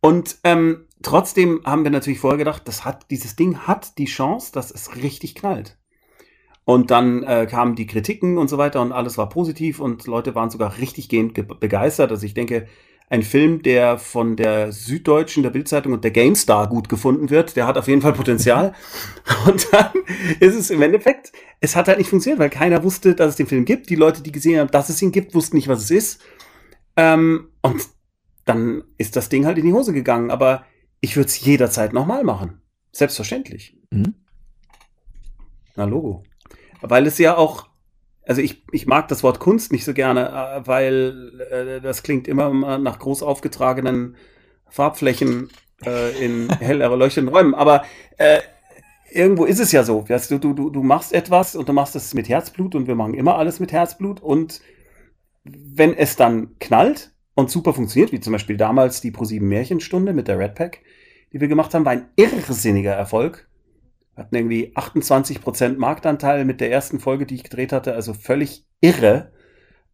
[0.02, 4.52] Und ähm, trotzdem haben wir natürlich vorher gedacht, das hat, dieses Ding hat die Chance,
[4.52, 5.78] dass es richtig knallt.
[6.64, 10.34] Und dann äh, kamen die Kritiken und so weiter und alles war positiv und Leute
[10.34, 12.10] waren sogar richtig gehend begeistert.
[12.12, 12.68] Also ich denke,
[13.10, 17.66] ein Film, der von der Süddeutschen, der Bildzeitung und der GameStar gut gefunden wird, der
[17.66, 18.72] hat auf jeden Fall Potenzial.
[19.46, 19.90] Und dann
[20.38, 23.48] ist es im Endeffekt, es hat halt nicht funktioniert, weil keiner wusste, dass es den
[23.48, 23.90] Film gibt.
[23.90, 26.22] Die Leute, die gesehen haben, dass es ihn gibt, wussten nicht, was es ist.
[26.96, 27.88] Ähm, und
[28.44, 30.30] dann ist das Ding halt in die Hose gegangen.
[30.30, 30.64] Aber
[31.00, 32.60] ich würde es jederzeit nochmal machen.
[32.92, 33.76] Selbstverständlich.
[33.90, 34.14] Mhm.
[35.76, 36.24] Na, Logo.
[36.80, 37.70] Weil es ja auch
[38.26, 42.28] also ich, ich mag das Wort Kunst nicht so gerne, äh, weil äh, das klingt
[42.28, 44.16] immer nach groß aufgetragenen
[44.68, 45.50] Farbflächen
[45.84, 47.54] äh, in hell erleuchteten Räumen.
[47.54, 47.84] Aber
[48.18, 48.40] äh,
[49.10, 50.08] irgendwo ist es ja so.
[50.08, 52.94] Weißt du, du, du, du machst etwas und du machst es mit Herzblut und wir
[52.94, 54.20] machen immer alles mit Herzblut.
[54.20, 54.60] Und
[55.42, 60.28] wenn es dann knallt und super funktioniert, wie zum Beispiel damals die Pro7 Märchenstunde mit
[60.28, 60.80] der Red Pack,
[61.32, 63.48] die wir gemacht haben, war ein irrsinniger Erfolg
[64.20, 69.32] hatten irgendwie 28% Marktanteil mit der ersten Folge, die ich gedreht hatte, also völlig irre.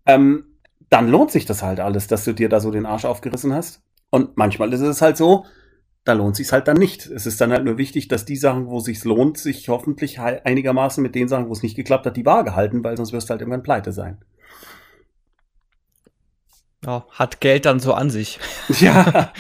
[0.05, 0.45] Ähm,
[0.91, 3.83] dann lohnt sich das halt alles, dass du dir da so den Arsch aufgerissen hast.
[4.11, 5.47] Und manchmal ist es halt so,
[6.05, 7.07] da lohnt sich halt dann nicht.
[7.07, 11.03] Es ist dann halt nur wichtig, dass die Sachen, wo sich's lohnt, sich hoffentlich einigermaßen
[11.03, 13.31] mit den Sachen, wo es nicht geklappt hat, die Waage halten, weil sonst wirst du
[13.33, 14.19] halt irgendwann pleite sein.
[16.87, 18.39] Ja, hat Geld dann so an sich.
[18.81, 19.33] ja,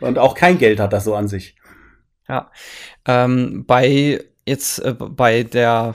[0.00, 1.54] und auch kein Geld hat das so an sich.
[2.28, 2.50] Ja.
[3.06, 5.94] Ähm, bei jetzt äh, bei der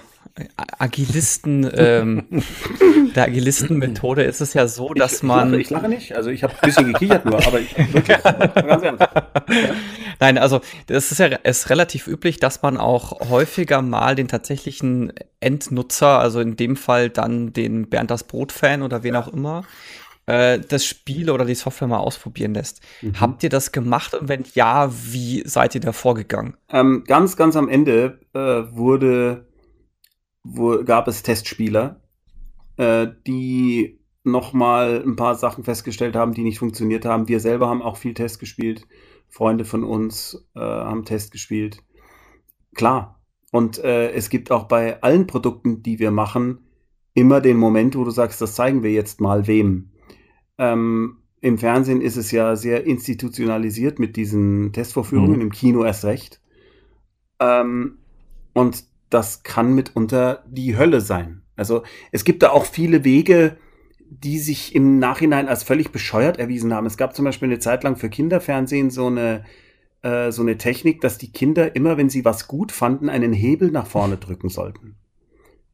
[0.79, 2.25] Agilisten, ähm,
[3.15, 5.53] der Agilisten-Methode ist es ja so, dass ich, man.
[5.53, 8.23] Ich lache, ich lache nicht, also ich habe ein bisschen gekichert nur, aber ich wirklich,
[8.23, 9.03] ganz ernst.
[10.19, 15.13] Nein, also das ist ja ist relativ üblich, dass man auch häufiger mal den tatsächlichen
[15.39, 19.65] Endnutzer, also in dem Fall dann den Bernd das Brot-Fan oder wen auch immer,
[20.25, 22.81] äh, das Spiel oder die Software mal ausprobieren lässt.
[23.01, 23.19] Mhm.
[23.19, 26.55] Habt ihr das gemacht und wenn ja, wie seid ihr da vorgegangen?
[26.69, 28.39] Ähm, ganz, ganz am Ende äh,
[28.75, 29.47] wurde,
[30.43, 32.01] wo, gab es Testspieler,
[32.77, 37.27] äh, die noch mal ein paar Sachen festgestellt haben, die nicht funktioniert haben.
[37.27, 38.87] Wir selber haben auch viel Test gespielt.
[39.29, 41.79] Freunde von uns äh, haben Test gespielt.
[42.75, 43.19] Klar.
[43.51, 46.59] Und äh, es gibt auch bei allen Produkten, die wir machen,
[47.13, 49.91] immer den Moment, wo du sagst, das zeigen wir jetzt mal wem.
[50.57, 55.41] Ähm, Im Fernsehen ist es ja sehr institutionalisiert mit diesen Testvorführungen, mhm.
[55.41, 56.41] im Kino erst recht.
[57.39, 57.97] Ähm,
[58.53, 61.41] und das kann mitunter die Hölle sein.
[61.55, 63.57] Also es gibt da auch viele Wege,
[64.09, 66.85] die sich im Nachhinein als völlig bescheuert erwiesen haben.
[66.85, 69.43] Es gab zum Beispiel eine Zeit lang für Kinderfernsehen so eine,
[70.01, 73.71] äh, so eine Technik, dass die Kinder immer, wenn sie was gut fanden, einen Hebel
[73.71, 74.95] nach vorne drücken sollten.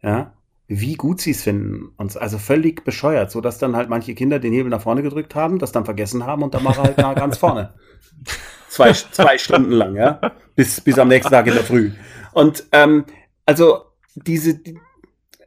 [0.02, 0.34] Ja,
[0.70, 1.90] wie gut sie es finden.
[1.98, 5.34] Und also völlig bescheuert, so dass dann halt manche Kinder den Hebel nach vorne gedrückt
[5.34, 7.74] haben, das dann vergessen haben und dann war halt nah ganz vorne.
[8.70, 10.22] Zwei, zwei Stunden lang, ja.
[10.56, 11.92] Bis, bis am nächsten Tag in der Früh.
[12.34, 13.04] Und ähm,
[13.48, 13.82] also
[14.14, 14.80] diese, die,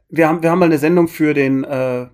[0.09, 2.07] wir haben, wir haben mal eine Sendung für den äh,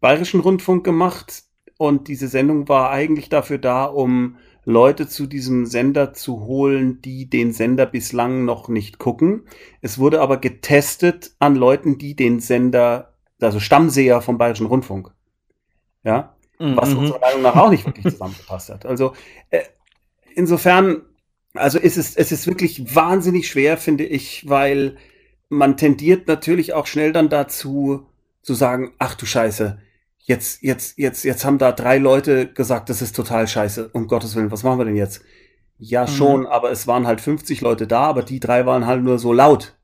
[0.00, 1.44] Bayerischen Rundfunk gemacht
[1.78, 7.28] und diese Sendung war eigentlich dafür da, um Leute zu diesem Sender zu holen, die
[7.28, 9.42] den Sender bislang noch nicht gucken.
[9.82, 15.12] Es wurde aber getestet an Leuten, die den Sender, also Stammseher vom Bayerischen Rundfunk.
[16.02, 16.76] Ja, mhm.
[16.76, 18.86] was unserer Meinung nach auch nicht wirklich zusammengepasst hat.
[18.86, 19.12] Also
[19.50, 19.62] äh,
[20.34, 21.02] insofern,
[21.54, 24.96] also ist es, es ist wirklich wahnsinnig schwer, finde ich, weil
[25.48, 28.06] man tendiert natürlich auch schnell dann dazu
[28.42, 29.78] zu sagen, ach du Scheiße,
[30.24, 33.90] jetzt, jetzt, jetzt, jetzt haben da drei Leute gesagt, das ist total scheiße.
[33.92, 35.22] Um Gottes Willen, was machen wir denn jetzt?
[35.78, 36.08] Ja, mhm.
[36.08, 39.32] schon, aber es waren halt 50 Leute da, aber die drei waren halt nur so
[39.32, 39.76] laut.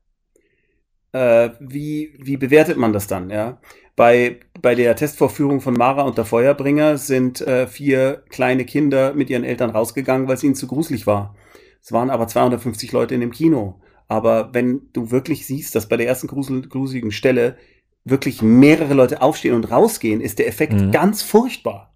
[1.13, 3.59] Äh, wie, wie bewertet man das dann, ja?
[3.95, 9.29] Bei, bei der Testvorführung von Mara und der Feuerbringer sind äh, vier kleine Kinder mit
[9.29, 11.35] ihren Eltern rausgegangen, weil es ihnen zu gruselig war.
[11.83, 13.81] Es waren aber 250 Leute in dem Kino.
[14.07, 17.57] Aber wenn du wirklich siehst, dass bei der ersten grusel, gruseligen Stelle
[18.03, 20.91] wirklich mehrere Leute aufstehen und rausgehen, ist der Effekt mhm.
[20.91, 21.93] ganz furchtbar.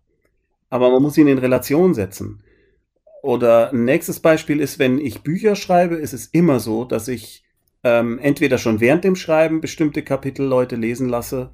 [0.69, 2.43] Aber man muss ihn in Relation setzen.
[3.21, 7.43] Oder ein nächstes Beispiel ist, wenn ich Bücher schreibe, ist es immer so, dass ich
[7.83, 11.51] ähm, entweder schon während dem Schreiben bestimmte Kapitel Leute lesen lasse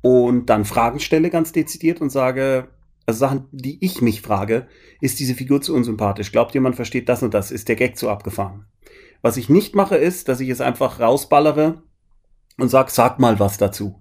[0.00, 2.68] und dann Fragen stelle ganz dezidiert und sage,
[3.06, 4.66] also Sachen, die ich mich frage,
[5.00, 6.32] ist diese Figur zu unsympathisch?
[6.32, 7.50] Glaubt jemand versteht das und das?
[7.50, 8.66] Ist der Gag zu abgefahren?
[9.20, 11.82] Was ich nicht mache, ist, dass ich es einfach rausballere
[12.58, 14.00] und sag, sag mal was dazu.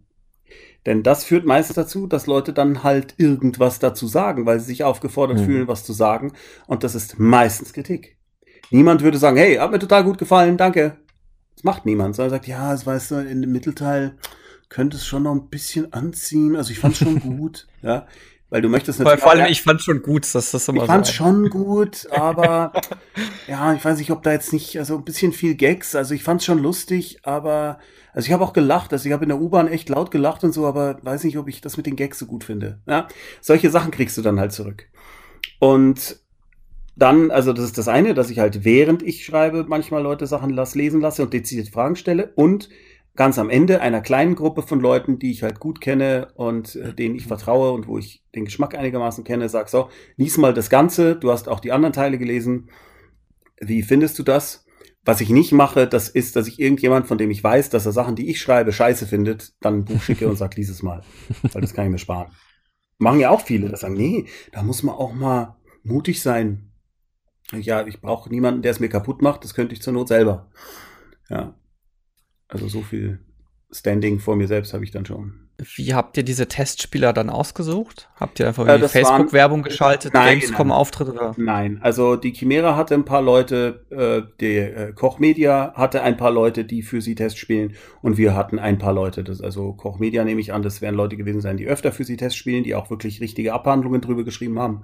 [0.86, 4.84] Denn das führt meistens dazu, dass Leute dann halt irgendwas dazu sagen, weil sie sich
[4.84, 5.46] aufgefordert mhm.
[5.46, 6.34] fühlen, was zu sagen.
[6.68, 8.18] Und das ist meistens Kritik.
[8.70, 10.98] niemand würde sagen, hey, hat mir total gut gefallen, danke.
[11.56, 14.18] Das macht niemand, sondern sagt, ja, es weißt du, in dem Mittelteil
[14.70, 16.56] könnte es schon noch ein bisschen anziehen.
[16.56, 18.08] Also ich fand es schon gut, ja.
[18.50, 19.22] Weil du möchtest natürlich.
[19.22, 22.74] Vor allem, ich fand schon gut, dass das immer Ich fand es schon gut, aber
[23.48, 25.96] ja, ich weiß nicht, ob da jetzt nicht, also ein bisschen viel Gags.
[25.96, 27.80] Also ich fand es schon lustig, aber
[28.14, 28.94] also ich habe auch gelacht.
[28.94, 31.48] Also ich habe in der U-Bahn echt laut gelacht und so, aber weiß nicht, ob
[31.48, 32.82] ich das mit den Gags so gut finde.
[32.88, 33.08] Ja,
[33.42, 34.88] solche Sachen kriegst du dann halt zurück.
[35.60, 36.20] Und
[36.96, 40.52] dann, also das ist das eine, dass ich halt während ich schreibe manchmal Leute Sachen
[40.52, 42.70] las, lesen lasse und dezidiert Fragen stelle und
[43.16, 46.94] ganz am Ende einer kleinen Gruppe von Leuten, die ich halt gut kenne und äh,
[46.94, 50.70] denen ich vertraue und wo ich den Geschmack einigermaßen kenne, sag so, lies mal das
[50.70, 52.70] Ganze, du hast auch die anderen Teile gelesen.
[53.60, 54.66] Wie findest du das?
[55.06, 57.92] Was ich nicht mache, das ist, dass ich irgendjemand, von dem ich weiß, dass er
[57.92, 61.04] Sachen, die ich schreibe, scheiße findet, dann ein Buch schicke und sag, lies es mal.
[61.52, 62.32] Weil das kann ich mir sparen.
[63.00, 66.72] Machen ja auch viele, das sagen, nee, da muss man auch mal mutig sein.
[67.52, 70.50] Ja, ich brauche niemanden, der es mir kaputt macht, das könnte ich zur Not selber.
[71.30, 71.54] Ja,
[72.48, 73.20] also so viel
[73.74, 75.44] Standing vor mir selbst habe ich dann schon.
[75.76, 78.10] Wie habt ihr diese Testspieler dann ausgesucht?
[78.16, 81.36] Habt ihr einfach äh, Facebook-Werbung geschaltet, Gamescom-Auftritt oder?
[81.38, 86.18] Nein, also die Chimera hatte ein paar Leute, äh, die äh, Koch Media hatte ein
[86.18, 89.24] paar Leute, die für sie Tests spielen und wir hatten ein paar Leute.
[89.24, 92.04] Das, also Koch Media nehme ich an, das werden Leute gewesen sein, die öfter für
[92.04, 94.84] sie Tests spielen, die auch wirklich richtige Abhandlungen drüber geschrieben haben.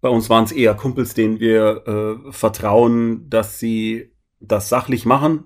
[0.00, 1.86] Bei uns waren es eher Kumpels, denen wir
[2.26, 5.44] äh, vertrauen, dass sie das sachlich machen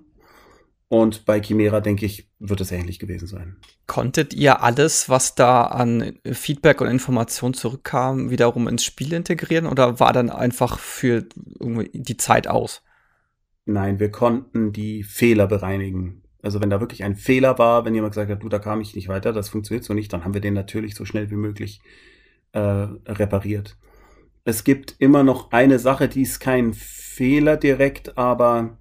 [0.88, 3.56] und bei Chimera, denke ich, wird es ähnlich gewesen sein.
[3.86, 9.98] Konntet ihr alles, was da an Feedback und Information zurückkam, wiederum ins Spiel integrieren oder
[9.98, 11.24] war dann einfach für
[11.60, 12.82] die Zeit aus?
[13.64, 16.22] Nein, wir konnten die Fehler bereinigen.
[16.40, 18.94] Also wenn da wirklich ein Fehler war, wenn jemand gesagt hat, du, da kam ich
[18.94, 21.80] nicht weiter, das funktioniert so nicht, dann haben wir den natürlich so schnell wie möglich
[22.52, 23.76] äh, repariert.
[24.44, 28.78] Es gibt immer noch eine Sache, die ist kein Fehler direkt, aber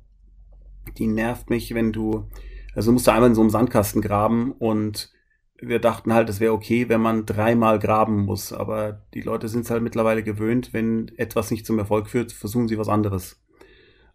[0.98, 2.28] die nervt mich, wenn du,
[2.76, 5.12] also musst du einmal in so einem Sandkasten graben und
[5.58, 9.62] wir dachten halt, es wäre okay, wenn man dreimal graben muss, aber die Leute sind
[9.62, 13.42] es halt mittlerweile gewöhnt, wenn etwas nicht zum Erfolg führt, versuchen sie was anderes.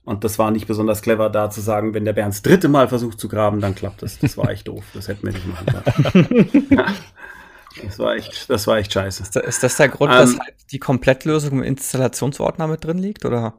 [0.03, 2.89] Und das war nicht besonders clever, da zu sagen, wenn der Bernd das dritte Mal
[2.89, 4.19] versucht zu graben, dann klappt das.
[4.19, 4.85] Das war echt doof.
[4.95, 6.67] Das hätten wir nicht machen können.
[7.85, 9.23] das war echt, das war echt scheiße.
[9.23, 13.55] Ist, ist das der Grund, ähm, weshalb die Komplettlösung im Installationsordner mit drin liegt, oder?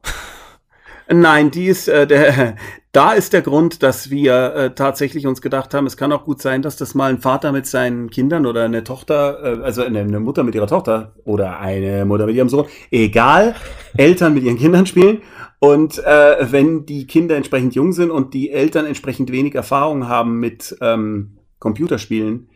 [1.14, 2.56] Nein, die ist äh, der,
[2.94, 6.42] da ist der Grund, dass wir äh, tatsächlich uns gedacht haben, es kann auch gut
[6.42, 10.00] sein, dass das mal ein Vater mit seinen Kindern oder eine Tochter, äh, also eine,
[10.00, 13.56] eine Mutter mit ihrer Tochter oder eine Mutter mit ihrem Sohn, egal,
[13.98, 15.22] Eltern mit ihren Kindern spielen.
[15.60, 20.40] Und äh, wenn die Kinder entsprechend jung sind und die Eltern entsprechend wenig Erfahrung haben
[20.40, 22.50] mit ähm, Computerspielen,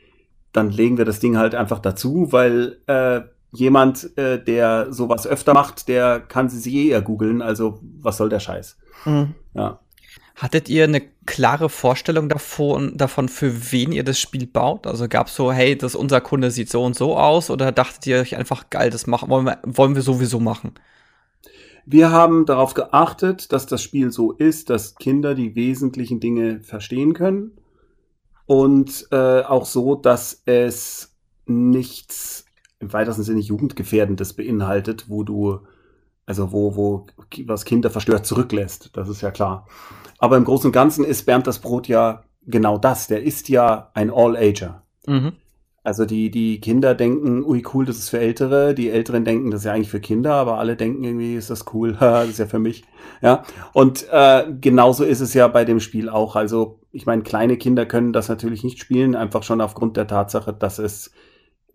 [0.54, 3.22] dann legen wir das Ding halt einfach dazu, weil äh,
[3.56, 7.42] jemand, äh, der sowas öfter macht, der kann sie sich eh eher googeln.
[7.42, 8.78] Also was soll der Scheiß?
[9.06, 9.34] Mhm.
[9.54, 9.80] Ja.
[10.36, 14.86] Hattet ihr eine klare Vorstellung davon, davon, für wen ihr das Spiel baut?
[14.86, 18.06] Also gab es so, hey, das unser Kunde sieht so und so aus, oder dachtet
[18.06, 20.74] ihr euch einfach geil, das machen, wollen wir, wollen wir sowieso machen?
[21.86, 27.14] Wir haben darauf geachtet, dass das Spiel so ist, dass Kinder die wesentlichen Dinge verstehen
[27.14, 27.52] können
[28.46, 31.16] und äh, auch so, dass es
[31.46, 32.45] nichts
[32.86, 35.60] im weitesten Sinne Jugendgefährdendes beinhaltet, wo du,
[36.26, 37.08] also wo, wo
[37.46, 38.92] was Kinder verstört zurücklässt.
[38.94, 39.68] Das ist ja klar.
[40.20, 43.08] Aber im Großen und Ganzen ist Bernd das Brot ja genau das.
[43.08, 44.84] Der ist ja ein All-Ager.
[45.08, 45.34] Mhm.
[45.84, 48.76] Also die, die Kinder denken, ui cool, das ist für Ältere.
[48.76, 51.74] Die Älteren denken, das ist ja eigentlich für Kinder, aber alle denken irgendwie, ist das
[51.74, 52.84] cool, das ist ja für mich.
[53.22, 53.44] Ja.
[53.74, 56.36] Und äh, genauso ist es ja bei dem Spiel auch.
[56.36, 60.54] Also ich meine, kleine Kinder können das natürlich nicht spielen, einfach schon aufgrund der Tatsache,
[60.54, 61.12] dass es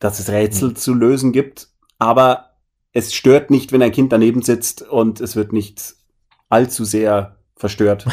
[0.01, 0.77] dass es Rätsel mhm.
[0.77, 2.51] zu lösen gibt, aber
[2.93, 5.95] es stört nicht, wenn ein Kind daneben sitzt und es wird nicht
[6.49, 8.07] allzu sehr verstört.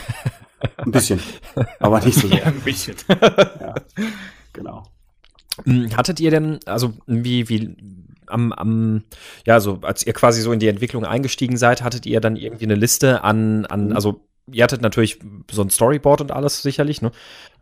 [0.77, 1.19] Ein bisschen,
[1.79, 2.45] aber nicht so sehr.
[2.45, 2.95] ein bisschen.
[3.09, 3.75] ja,
[4.53, 4.83] genau.
[5.63, 7.75] Hm, hattet ihr denn, also wie, wie
[8.27, 9.03] am, am,
[9.45, 12.65] ja, so als ihr quasi so in die Entwicklung eingestiegen seid, hattet ihr dann irgendwie
[12.65, 13.95] eine Liste an, an, mhm.
[13.95, 15.19] also ihr hattet natürlich
[15.51, 17.11] so ein Storyboard und alles sicherlich, ne?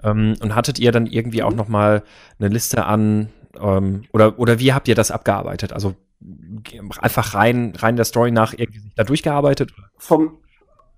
[0.04, 2.04] Ähm, und hattet ihr dann irgendwie auch noch mal
[2.40, 3.30] eine Liste an
[3.62, 5.74] ähm, oder, oder wie habt ihr das abgearbeitet?
[5.74, 5.96] Also
[7.00, 9.74] einfach rein, rein der Story nach irgendwie da durchgearbeitet?
[9.98, 10.38] Vom,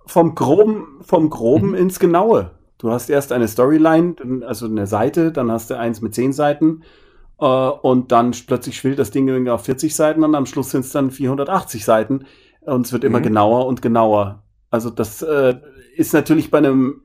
[0.05, 1.75] vom Groben, vom Groben mhm.
[1.75, 2.51] ins Genaue.
[2.77, 6.83] Du hast erst eine Storyline, also eine Seite, dann hast du eins mit zehn Seiten
[7.39, 10.91] äh, und dann plötzlich schwillt das Ding auf 40 Seiten und am Schluss sind es
[10.91, 12.25] dann 480 Seiten
[12.61, 13.23] und es wird immer mhm.
[13.23, 14.43] genauer und genauer.
[14.69, 15.55] Also das äh,
[15.95, 17.01] ist natürlich bei einem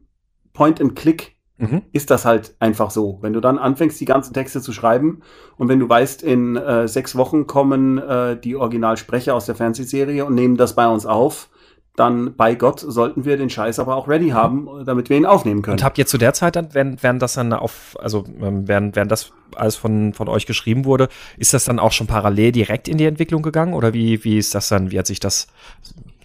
[0.53, 1.83] Point-and-Click mhm.
[1.93, 3.19] ist das halt einfach so.
[3.21, 5.23] Wenn du dann anfängst, die ganzen Texte zu schreiben
[5.57, 10.25] und wenn du weißt, in äh, sechs Wochen kommen äh, die Originalsprecher aus der Fernsehserie
[10.25, 11.49] und nehmen das bei uns auf,
[11.97, 15.61] dann bei Gott sollten wir den Scheiß aber auch ready haben, damit wir ihn aufnehmen
[15.61, 15.75] können.
[15.75, 18.97] Und habt ihr zu der Zeit dann, während, während das dann auf, also ähm, während,
[18.97, 22.89] während das alles von, von euch geschrieben wurde, ist das dann auch schon parallel direkt
[22.89, 25.49] in die Entwicklung gegangen oder wie, wie ist das dann, wie hat sich das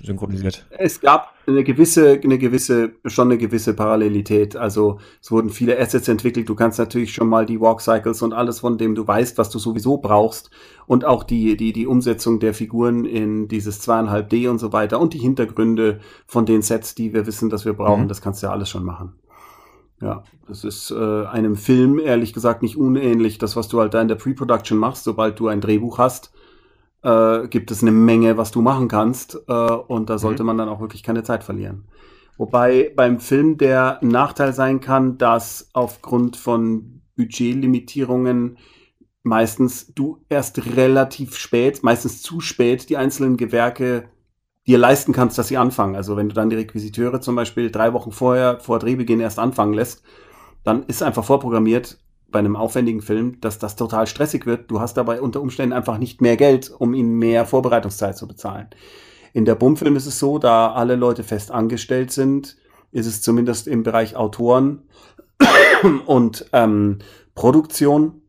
[0.07, 0.65] synchronisiert?
[0.71, 4.55] Es gab eine gewisse, eine gewisse, schon eine gewisse Parallelität.
[4.55, 6.49] Also es wurden viele Assets entwickelt.
[6.49, 9.49] Du kannst natürlich schon mal die Walk Cycles und alles, von dem du weißt, was
[9.49, 10.49] du sowieso brauchst.
[10.87, 14.99] Und auch die, die, die Umsetzung der Figuren in dieses zweieinhalb D und so weiter
[14.99, 18.07] und die Hintergründe von den Sets, die wir wissen, dass wir brauchen, mhm.
[18.07, 19.13] das kannst du ja alles schon machen.
[20.01, 23.39] Ja, das ist äh, einem Film ehrlich gesagt nicht unähnlich.
[23.39, 26.31] Das, was du halt da in der Pre-Production machst, sobald du ein Drehbuch hast,
[27.07, 29.39] äh, gibt es eine Menge, was du machen kannst.
[29.47, 30.47] Äh, und da sollte mhm.
[30.47, 31.85] man dann auch wirklich keine Zeit verlieren.
[32.37, 38.57] Wobei beim Film der Nachteil sein kann, dass aufgrund von Budgetlimitierungen
[39.23, 44.09] meistens du erst relativ spät, meistens zu spät, die einzelnen Gewerke
[44.67, 45.95] dir leisten kannst, dass sie anfangen.
[45.95, 49.73] Also wenn du dann die Requisiteure zum Beispiel drei Wochen vorher, vor Drehbeginn erst anfangen
[49.73, 50.03] lässt,
[50.63, 51.97] dann ist einfach vorprogrammiert,
[52.30, 54.69] bei einem aufwendigen Film, dass das total stressig wird.
[54.69, 58.67] Du hast dabei unter Umständen einfach nicht mehr Geld, um ihnen mehr Vorbereitungszeit zu bezahlen.
[59.34, 62.57] In der Bummfilm ist es so, da alle Leute fest angestellt sind,
[62.91, 64.89] ist es zumindest im Bereich Autoren
[66.05, 66.99] und ähm,
[67.36, 68.21] Produktion,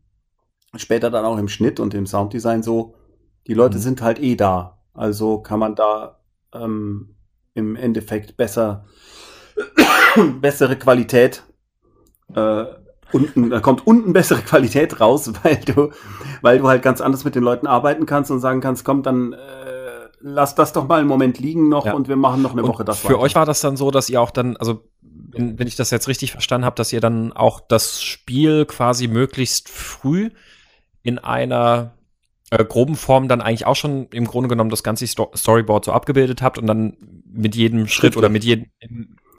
[0.75, 2.95] später dann auch im Schnitt und im Sounddesign so,
[3.47, 3.81] die Leute mhm.
[3.81, 4.79] sind halt eh da.
[4.93, 6.19] Also kann man da
[6.53, 7.15] ähm,
[7.53, 8.85] im Endeffekt besser,
[10.41, 11.43] bessere Qualität
[12.35, 12.65] äh,
[13.11, 15.91] unten, da kommt unten bessere Qualität raus, weil du,
[16.41, 19.33] weil du halt ganz anders mit den Leuten arbeiten kannst und sagen kannst, komm, dann
[19.33, 19.37] äh,
[20.19, 21.93] lass das doch mal einen Moment liegen noch ja.
[21.93, 23.19] und wir machen noch eine und Woche das Für weiter.
[23.19, 26.07] euch war das dann so, dass ihr auch dann, also wenn, wenn ich das jetzt
[26.07, 30.31] richtig verstanden habe, dass ihr dann auch das Spiel quasi möglichst früh
[31.03, 31.93] in einer
[32.49, 35.91] äh, groben Form dann eigentlich auch schon im Grunde genommen das ganze Sto Storyboard so
[35.91, 36.97] abgebildet habt und dann
[37.31, 38.67] mit jedem Schritt oder mit jedem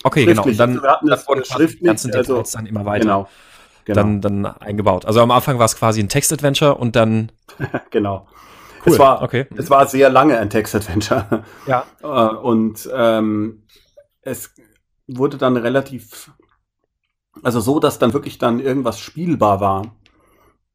[0.03, 0.45] Okay, genau.
[0.45, 1.43] Und dann, dann wurden
[1.79, 3.05] die ganzen Details also, dann immer weiter.
[3.05, 3.29] Genau
[3.85, 4.03] genau.
[4.03, 5.05] dann, dann eingebaut.
[5.07, 7.33] Also am Anfang war es quasi ein Text-Adventure und dann.
[7.91, 8.27] genau.
[8.85, 8.93] Cool.
[8.93, 9.47] Es war, okay.
[9.57, 11.45] es war sehr lange ein Text-Adventure.
[11.67, 11.85] Ja.
[12.03, 13.65] Äh, und ähm,
[14.23, 14.55] es
[15.07, 16.31] wurde dann relativ,
[17.43, 19.95] also so, dass dann wirklich dann irgendwas spielbar war.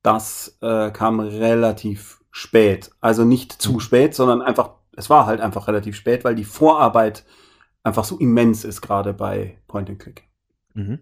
[0.04, 2.92] Das äh, kam relativ spät.
[3.02, 3.80] Also nicht zu mhm.
[3.80, 7.26] spät, sondern einfach, es war halt einfach relativ spät, weil die Vorarbeit
[7.84, 10.28] einfach so immens ist, gerade bei Point and Click.
[10.74, 11.00] Mhm.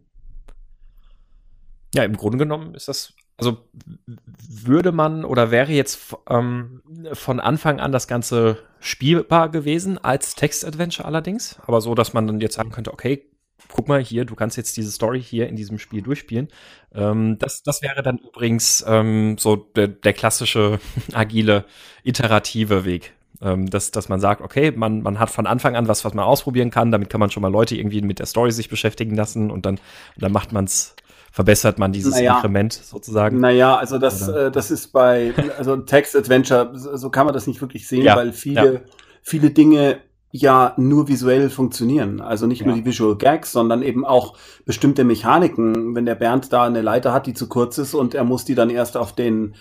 [1.94, 3.58] Ja, im Grunde genommen ist das, also
[4.06, 6.82] würde man oder wäre jetzt ähm,
[7.14, 12.42] von Anfang an das Ganze spielbar gewesen als Text-Adventure allerdings, aber so, dass man dann
[12.42, 13.30] jetzt sagen könnte, okay,
[13.70, 16.48] guck mal hier, du kannst jetzt diese Story hier in diesem Spiel durchspielen.
[16.94, 20.80] Ähm, das, das wäre dann übrigens ähm, so der, der klassische
[21.14, 21.66] agile,
[22.04, 23.14] iterative Weg.
[23.42, 26.24] Ähm, dass, dass man sagt, okay, man, man hat von Anfang an was, was man
[26.24, 29.52] ausprobieren kann, damit kann man schon mal Leute irgendwie mit der Story sich beschäftigen lassen
[29.52, 29.80] und dann,
[30.18, 30.96] dann macht man es
[31.34, 33.40] verbessert man dieses naja, Inkrement sozusagen?
[33.40, 37.88] Naja, also das, äh, das ist bei, also Text-Adventure, so kann man das nicht wirklich
[37.88, 38.80] sehen, ja, weil viele, ja.
[39.24, 39.98] viele Dinge
[40.30, 42.22] ja nur visuell funktionieren.
[42.22, 42.68] Also nicht ja.
[42.68, 45.96] nur die Visual Gags, sondern eben auch bestimmte Mechaniken.
[45.96, 48.54] Wenn der Bernd da eine Leiter hat, die zu kurz ist und er muss die
[48.54, 49.56] dann erst auf den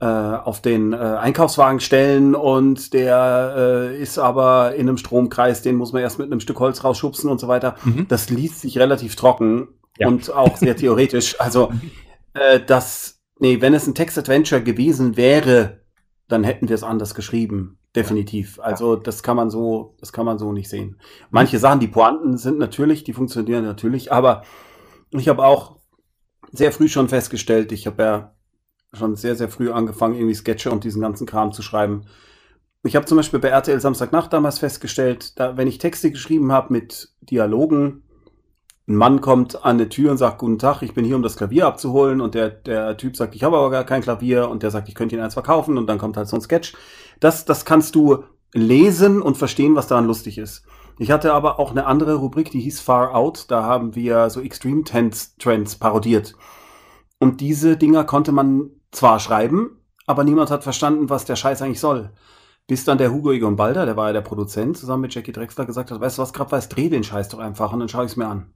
[0.00, 5.76] äh, auf den äh, Einkaufswagen stellen und der äh, ist aber in einem Stromkreis, den
[5.76, 7.74] muss man erst mit einem Stück Holz rausschubsen und so weiter.
[7.84, 8.06] Mhm.
[8.08, 10.08] Das liest sich relativ trocken ja.
[10.08, 11.40] und auch sehr theoretisch.
[11.40, 11.72] Also
[12.34, 15.80] äh, das, nee, wenn es ein Text-Adventure gewesen wäre,
[16.28, 17.78] dann hätten wir es anders geschrieben.
[17.94, 18.58] Definitiv.
[18.58, 20.98] Also das kann man so, das kann man so nicht sehen.
[21.30, 24.44] Manche Sachen, die Pointen sind natürlich, die funktionieren natürlich, aber
[25.10, 25.76] ich habe auch
[26.50, 28.34] sehr früh schon festgestellt, ich habe ja
[28.94, 32.06] schon sehr, sehr früh angefangen, irgendwie Sketche und diesen ganzen Kram zu schreiben.
[32.82, 36.72] Ich habe zum Beispiel bei RTL Samstagnacht damals festgestellt, da, wenn ich Texte geschrieben habe
[36.72, 38.04] mit Dialogen,
[38.88, 41.36] ein Mann kommt an die Tür und sagt, guten Tag, ich bin hier, um das
[41.36, 42.20] Klavier abzuholen.
[42.20, 44.48] Und der, der Typ sagt, ich habe aber gar kein Klavier.
[44.48, 45.78] Und der sagt, ich könnte ihn eins verkaufen.
[45.78, 46.74] Und dann kommt halt so ein Sketch.
[47.20, 50.64] Das, das kannst du lesen und verstehen, was daran lustig ist.
[50.98, 53.50] Ich hatte aber auch eine andere Rubrik, die hieß Far Out.
[53.50, 56.34] Da haben wir so Extreme Trends, Trends parodiert.
[57.18, 61.80] Und diese Dinger konnte man zwar schreiben, aber niemand hat verstanden, was der Scheiß eigentlich
[61.80, 62.10] soll.
[62.66, 65.66] Bis dann der Hugo Egon Balder, der war ja der Produzent, zusammen mit Jackie Drexler
[65.66, 68.04] gesagt hat, weißt du was, grad weiß, dreh den Scheiß doch einfach und dann schaue
[68.04, 68.52] ich es mir an.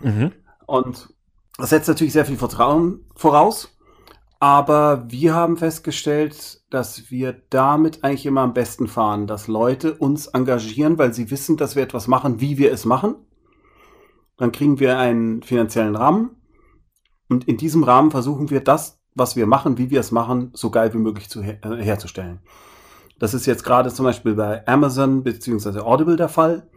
[0.00, 0.32] Mhm.
[0.66, 1.08] Und
[1.56, 3.70] das setzt natürlich sehr viel Vertrauen voraus.
[4.40, 10.26] Aber wir haben festgestellt, dass wir damit eigentlich immer am besten fahren, dass Leute uns
[10.26, 13.14] engagieren, weil sie wissen, dass wir etwas machen, wie wir es machen.
[14.36, 16.36] Dann kriegen wir einen finanziellen Rahmen.
[17.28, 20.70] Und in diesem Rahmen versuchen wir das, was wir machen, wie wir es machen, so
[20.70, 22.40] geil wie möglich zu her äh, herzustellen.
[23.18, 25.78] Das ist jetzt gerade zum Beispiel bei Amazon bzw.
[25.78, 26.68] Audible der Fall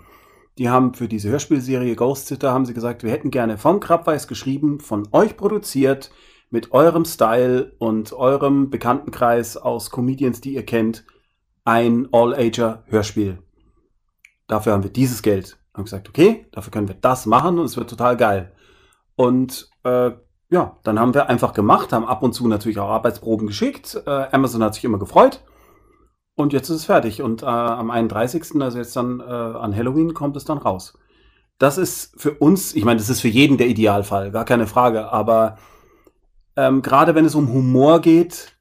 [0.57, 4.27] Die haben für diese Hörspielserie Ghost Sitter haben sie gesagt, wir hätten gerne vom Krabbeis
[4.27, 6.11] geschrieben, von euch produziert,
[6.49, 11.05] mit eurem Style und eurem Bekanntenkreis aus Comedians, die ihr kennt,
[11.65, 13.39] ein All-Ager-Hörspiel.
[14.47, 15.59] Dafür haben wir dieses Geld.
[15.73, 18.53] Haben gesagt, okay, dafür können wir das machen und es wird total geil.
[19.15, 20.11] Und äh,
[20.49, 24.01] ja, dann haben wir einfach gemacht, haben ab und zu natürlich auch Arbeitsproben geschickt.
[24.05, 25.43] Äh, Amazon hat sich immer gefreut.
[26.37, 27.21] Und jetzt ist es fertig.
[27.23, 30.95] Und äh, am 31., also jetzt dann äh, an Halloween, kommt es dann raus.
[31.57, 35.11] Das ist für uns, ich meine, das ist für jeden der Idealfall, gar keine Frage.
[35.11, 35.57] Aber
[36.55, 38.55] ähm, gerade wenn es um Humor geht,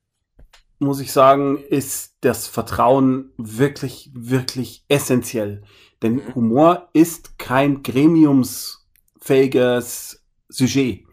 [0.78, 5.62] muss ich sagen, ist das Vertrauen wirklich, wirklich essentiell.
[6.02, 6.34] Denn mhm.
[6.34, 11.04] Humor ist kein gremiumsfähiges Sujet.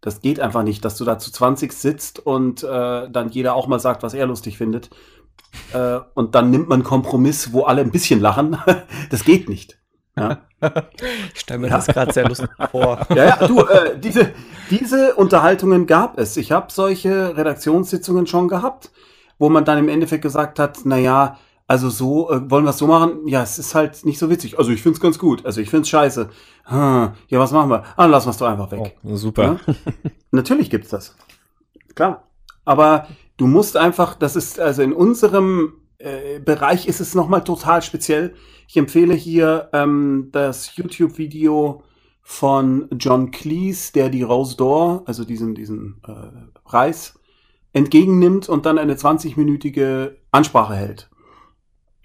[0.00, 3.66] Das geht einfach nicht, dass du da zu 20 sitzt und äh, dann jeder auch
[3.66, 4.88] mal sagt, was er lustig findet.
[5.72, 8.58] Äh, und dann nimmt man einen Kompromiss, wo alle ein bisschen lachen.
[9.10, 9.78] das geht nicht.
[10.16, 10.38] Ja.
[11.34, 11.76] Ich stelle mir ja.
[11.76, 13.06] das gerade sehr lustig vor.
[13.14, 14.32] Ja, ja, du, äh, diese,
[14.70, 16.36] diese Unterhaltungen gab es.
[16.36, 18.90] Ich habe solche Redaktionssitzungen schon gehabt,
[19.38, 22.78] wo man dann im Endeffekt gesagt hat, na ja, also so, äh, wollen wir es
[22.78, 23.26] so machen?
[23.26, 24.58] Ja, es ist halt nicht so witzig.
[24.58, 25.44] Also ich find's ganz gut.
[25.44, 26.28] Also ich find's scheiße.
[26.64, 27.84] Hm, ja, was machen wir?
[27.96, 28.96] Ah, lassen wir es doch einfach weg.
[29.02, 29.58] Oh, super.
[29.66, 29.74] Ja?
[30.30, 31.14] Natürlich gibt's das.
[31.94, 32.24] Klar.
[32.64, 37.82] Aber du musst einfach, das ist, also in unserem äh, Bereich ist es nochmal total
[37.82, 38.34] speziell.
[38.68, 41.82] Ich empfehle hier ähm, das YouTube-Video
[42.22, 47.18] von John Cleese, der die Rose d'Or, also diesen, diesen äh, Preis,
[47.72, 51.10] entgegennimmt und dann eine 20-minütige Ansprache hält.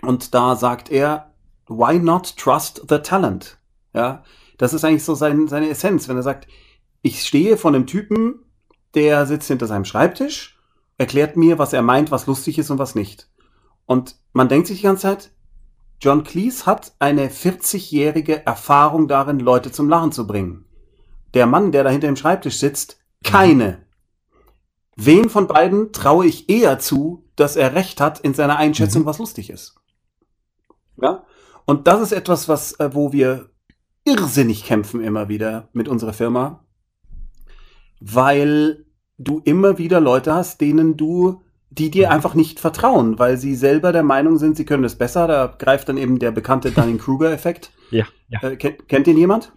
[0.02, 1.34] Und da sagt er,
[1.68, 3.60] why not trust the talent?
[3.94, 4.24] Ja,
[4.58, 6.48] das ist eigentlich so sein, seine Essenz, wenn er sagt,
[7.02, 8.44] ich stehe von einem Typen,
[8.94, 10.59] der sitzt hinter seinem Schreibtisch,
[11.00, 13.28] erklärt mir, was er meint, was lustig ist und was nicht.
[13.88, 15.32] Und man denkt sich die ganze Zeit,
[16.02, 20.66] John Cleese hat eine 40-jährige Erfahrung darin, Leute zum Lachen zu bringen.
[21.34, 23.86] Der Mann, der da hinter dem Schreibtisch sitzt, keine.
[24.96, 29.08] Wem von beiden traue ich eher zu, dass er recht hat in seiner Einschätzung, mhm.
[29.08, 29.76] was lustig ist?
[31.02, 31.24] Ja?
[31.66, 33.50] Und das ist etwas, was, äh, wo wir
[34.04, 36.66] irrsinnig kämpfen immer wieder mit unserer Firma,
[38.02, 38.86] weil
[39.20, 42.14] du immer wieder Leute hast, denen du, die dir mhm.
[42.14, 45.28] einfach nicht vertrauen, weil sie selber der Meinung sind, sie können es besser.
[45.28, 47.72] Da greift dann eben der bekannte Dunning-Kruger-Effekt.
[47.92, 48.06] Ja.
[48.30, 48.42] ja.
[48.42, 49.52] Äh, kennt, kennt ihn jemand?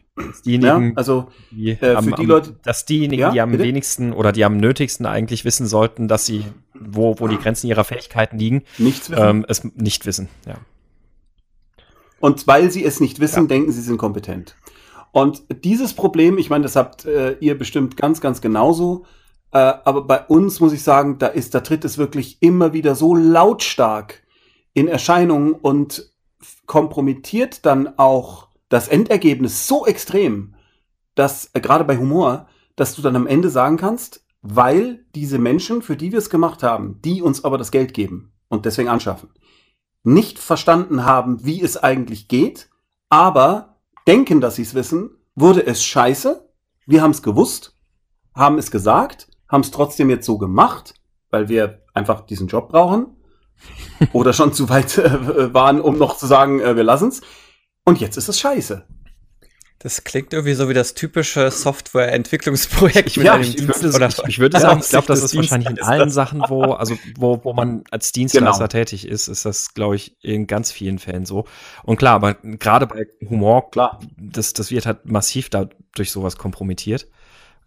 [0.44, 3.64] diejenigen, ja, also die, äh, am, für die Leute, dass diejenigen, ja, die am bitte?
[3.64, 6.44] wenigsten oder die am nötigsten eigentlich wissen sollten, dass sie,
[6.74, 9.22] wo, wo die Grenzen ihrer Fähigkeiten liegen, nichts wissen.
[9.22, 10.56] Ähm, es nicht wissen, ja.
[12.20, 13.48] Und weil sie es nicht wissen, ja.
[13.48, 14.54] denken sie sind kompetent.
[15.12, 19.04] Und dieses Problem, ich meine, das habt äh, ihr bestimmt ganz, ganz genauso.
[19.52, 22.94] Äh, aber bei uns muss ich sagen, da ist, da tritt es wirklich immer wieder
[22.94, 24.22] so lautstark
[24.74, 26.10] in Erscheinung und
[26.66, 30.54] kompromittiert dann auch das Endergebnis so extrem,
[31.14, 35.82] dass äh, gerade bei Humor, dass du dann am Ende sagen kannst, weil diese Menschen,
[35.82, 39.28] für die wir es gemacht haben, die uns aber das Geld geben und deswegen anschaffen,
[40.02, 42.70] nicht verstanden haben, wie es eigentlich geht,
[43.08, 43.76] aber
[44.06, 46.48] denken, dass sie es wissen, wurde es scheiße.
[46.86, 47.76] Wir haben es gewusst,
[48.34, 50.94] haben es gesagt, haben es trotzdem jetzt so gemacht,
[51.30, 53.06] weil wir einfach diesen Job brauchen
[54.12, 57.20] oder schon zu weit äh, waren, um noch zu sagen, äh, wir lassen es.
[57.84, 58.86] Und jetzt ist es scheiße.
[59.82, 64.38] Das klingt irgendwie so wie das typische Softwareentwicklungsprojekt ich, ja, ich, würde, oder ich, ich
[64.38, 67.82] würde sagen, ich glaube, das ist wahrscheinlich in allen Sachen, wo, also wo, wo man
[67.90, 68.68] als Dienstleister genau.
[68.68, 71.46] tätig ist, ist das, glaube ich, in ganz vielen Fällen so.
[71.82, 77.08] Und klar, aber gerade bei Humor, klar, das, das wird halt massiv dadurch sowas kompromittiert.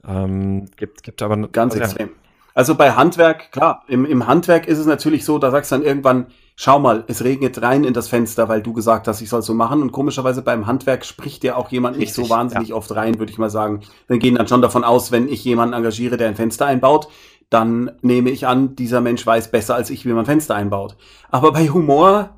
[0.08, 2.10] Ähm, gibt, gibt aber ganz also, extrem.
[2.54, 5.86] Also bei Handwerk, klar, im, im Handwerk ist es natürlich so, da sagst du dann
[5.86, 9.42] irgendwann, schau mal, es regnet rein in das Fenster, weil du gesagt hast, ich soll
[9.42, 9.82] so machen.
[9.82, 12.76] Und komischerweise beim Handwerk spricht ja auch jemand Richtig, nicht so wahnsinnig ja.
[12.76, 13.82] oft rein, würde ich mal sagen.
[14.08, 17.10] Wir gehen dann schon davon aus, wenn ich jemanden engagiere, der ein Fenster einbaut,
[17.50, 20.96] dann nehme ich an, dieser Mensch weiß besser als ich, wie man Fenster einbaut.
[21.30, 22.38] Aber bei Humor,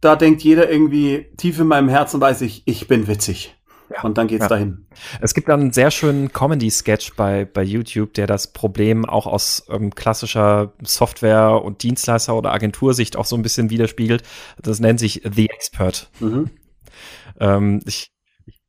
[0.00, 3.56] da denkt jeder irgendwie, tief in meinem Herzen weiß ich, ich bin witzig.
[3.90, 4.02] Ja.
[4.02, 4.48] Und dann geht's ja.
[4.48, 4.86] dahin.
[5.20, 9.94] Es gibt einen sehr schönen Comedy-Sketch bei, bei YouTube, der das Problem auch aus ähm,
[9.94, 14.22] klassischer Software- und Dienstleister- oder Agentursicht auch so ein bisschen widerspiegelt.
[14.62, 16.08] Das nennt sich The Expert.
[16.20, 16.50] Mhm.
[17.40, 18.12] Ähm, ich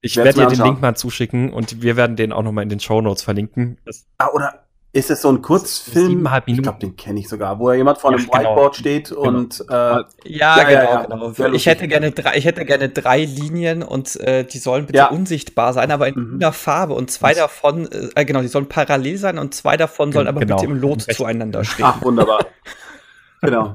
[0.04, 2.70] ich werde dir den Link mal zuschicken und wir werden den auch noch mal in
[2.70, 3.78] den Show Notes verlinken.
[3.86, 6.08] Das ah, oder ist es so ein Kurzfilm?
[6.08, 6.60] Siebeneinhalb Minuten.
[6.60, 8.50] Ich glaube, den kenne ich sogar, wo ja jemand vor einem ja, genau.
[8.50, 9.22] Whiteboard steht genau.
[9.22, 11.54] und äh, ja, ja, ja, genau, genau.
[11.54, 15.72] Ich hätte gerne drei, ich hätte gerne drei Linien und äh, die sollen bitte unsichtbar
[15.72, 16.36] sein, aber in mhm.
[16.42, 17.38] einer Farbe und zwei Was?
[17.38, 20.58] davon, äh, genau, die sollen parallel sein und zwei davon sollen aber genau.
[20.58, 21.86] bitte im Lot zueinander stehen.
[21.86, 22.46] Ach, wunderbar.
[23.42, 23.72] genau.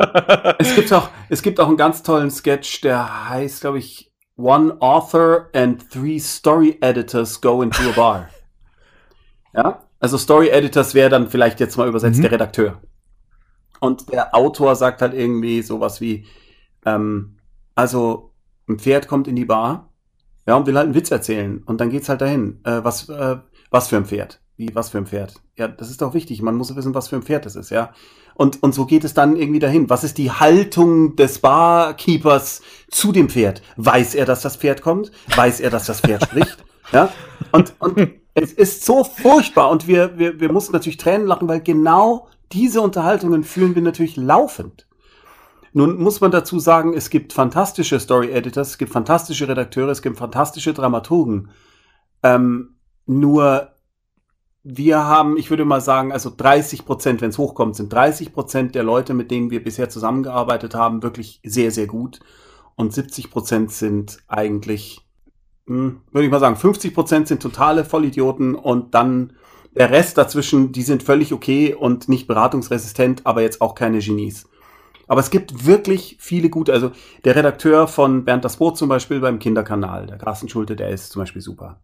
[0.58, 4.76] es gibt auch, es gibt auch einen ganz tollen Sketch, der heißt, glaube ich, one
[4.80, 8.28] author and three story editors go into a bar.
[9.54, 12.22] ja, also Story Editors wäre dann vielleicht jetzt mal übersetzt mhm.
[12.22, 12.80] der Redakteur.
[13.80, 16.26] Und der Autor sagt halt irgendwie sowas wie,
[16.84, 17.38] ähm,
[17.74, 18.32] also
[18.68, 19.92] ein Pferd kommt in die Bar,
[20.46, 21.60] ja, und will halt einen Witz erzählen.
[21.66, 22.60] Und dann geht's halt dahin.
[22.62, 23.38] Äh, was, äh,
[23.70, 24.40] was für ein Pferd?
[24.56, 25.42] Wie, was für ein Pferd?
[25.56, 26.40] Ja, das ist doch wichtig.
[26.40, 27.92] Man muss wissen, was für ein Pferd das ist, ja.
[28.34, 29.90] Und, und so geht es dann irgendwie dahin.
[29.90, 33.60] Was ist die Haltung des Barkeepers zu dem Pferd?
[33.76, 35.10] Weiß er, dass das Pferd kommt?
[35.34, 36.58] Weiß er, dass das Pferd spricht?
[36.92, 37.08] Ja.
[37.50, 39.70] Und, und es ist so furchtbar.
[39.70, 44.16] Und wir, wir, wir mussten natürlich Tränen lachen, weil genau diese Unterhaltungen führen wir natürlich
[44.16, 44.86] laufend.
[45.72, 50.02] Nun muss man dazu sagen, es gibt fantastische Story Editors, es gibt fantastische Redakteure, es
[50.02, 51.50] gibt fantastische Dramaturgen.
[52.22, 52.76] Ähm,
[53.06, 53.72] nur
[54.62, 58.74] wir haben, ich würde mal sagen, also 30 Prozent, wenn es hochkommt, sind 30 Prozent
[58.74, 62.20] der Leute, mit denen wir bisher zusammengearbeitet haben, wirklich sehr, sehr gut.
[62.74, 65.05] Und 70 Prozent sind eigentlich,
[65.66, 69.32] hm, würde ich mal sagen, 50 Prozent sind totale Vollidioten und dann
[69.76, 74.48] der Rest dazwischen, die sind völlig okay und nicht beratungsresistent, aber jetzt auch keine Genies.
[75.06, 76.90] Aber es gibt wirklich viele gute, also
[77.24, 81.10] der Redakteur von Bernd das Boot zum Beispiel beim Kinderkanal, der Carsten Schulte, der ist
[81.10, 81.80] zum Beispiel super.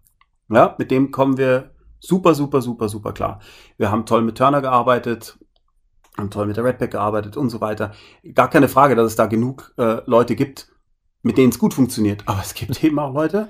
[0.49, 1.71] Ja, mit dem kommen wir
[2.01, 3.41] super, super, super, super klar.
[3.79, 5.39] Wir haben toll mit Turner gearbeitet,
[6.19, 7.93] haben toll mit der Redback gearbeitet und so weiter.
[8.35, 10.73] Gar keine Frage, dass es da genug äh, Leute gibt,
[11.23, 12.25] mit denen es gut funktioniert.
[12.27, 13.49] Aber es gibt eben auch Leute,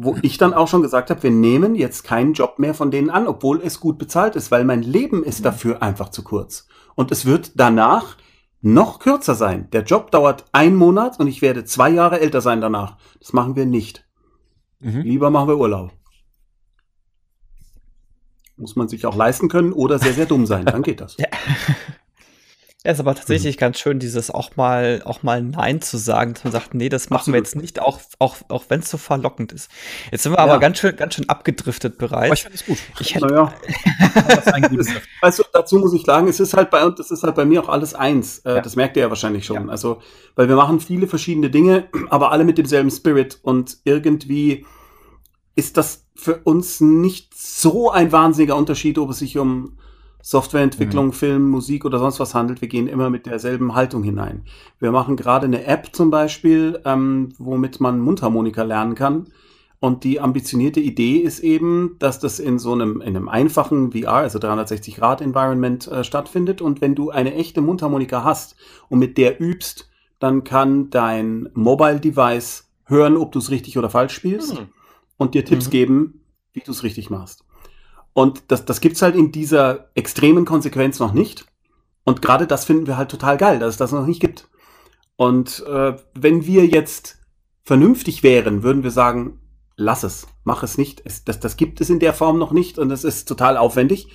[0.00, 3.10] wo ich dann auch schon gesagt habe, wir nehmen jetzt keinen Job mehr von denen
[3.10, 6.68] an, obwohl es gut bezahlt ist, weil mein Leben ist dafür einfach zu kurz.
[6.94, 8.16] Und es wird danach
[8.60, 9.68] noch kürzer sein.
[9.72, 12.96] Der Job dauert ein Monat und ich werde zwei Jahre älter sein danach.
[13.18, 14.06] Das machen wir nicht.
[14.78, 15.00] Mhm.
[15.02, 15.90] Lieber machen wir Urlaub.
[18.56, 20.64] Muss man sich auch leisten können oder sehr, sehr dumm sein.
[20.64, 21.16] Dann geht das.
[21.18, 21.26] ja.
[22.88, 23.60] Ja, ist aber tatsächlich mhm.
[23.60, 27.10] ganz schön, dieses auch mal, auch mal Nein zu sagen, dass man sagt, nee, das
[27.10, 27.34] machen Absolut.
[27.34, 29.70] wir jetzt nicht, auch, auch, auch wenn es so verlockend ist.
[30.10, 30.44] Jetzt sind wir ja.
[30.44, 32.24] aber ganz schön, ganz schön abgedriftet bereits.
[32.24, 32.78] Aber ich finde es gut.
[32.98, 33.52] Ich hätte, naja.
[35.20, 37.44] weißt du, dazu muss ich sagen, es ist halt bei uns, das ist halt bei
[37.44, 38.38] mir auch alles eins.
[38.38, 38.60] Äh, ja.
[38.62, 39.66] Das merkt ihr ja wahrscheinlich schon.
[39.66, 39.68] Ja.
[39.70, 40.00] Also,
[40.34, 44.64] weil wir machen viele verschiedene Dinge, aber alle mit demselben Spirit und irgendwie
[45.56, 49.76] ist das für uns nicht so ein wahnsinniger Unterschied, ob es sich um
[50.22, 51.12] Softwareentwicklung, mhm.
[51.12, 52.60] Film, Musik oder sonst was handelt.
[52.60, 54.44] Wir gehen immer mit derselben Haltung hinein.
[54.78, 59.28] Wir machen gerade eine App zum Beispiel, ähm, womit man Mundharmonika lernen kann.
[59.80, 64.14] Und die ambitionierte Idee ist eben, dass das in so einem, in einem einfachen VR,
[64.14, 66.60] also 360-Grad-Environment äh, stattfindet.
[66.60, 68.56] Und wenn du eine echte Mundharmonika hast
[68.88, 69.88] und mit der übst,
[70.18, 74.68] dann kann dein Mobile-Device hören, ob du es richtig oder falsch spielst mhm.
[75.16, 75.70] und dir Tipps mhm.
[75.70, 76.20] geben,
[76.52, 77.44] wie du es richtig machst.
[78.18, 81.46] Und das, das gibt's halt in dieser extremen Konsequenz noch nicht.
[82.02, 84.48] Und gerade das finden wir halt total geil, dass es das noch nicht gibt.
[85.14, 87.18] Und äh, wenn wir jetzt
[87.62, 89.38] vernünftig wären, würden wir sagen,
[89.76, 91.00] lass es, mach es nicht.
[91.04, 94.08] Es, das, das gibt es in der Form noch nicht und es ist total aufwendig.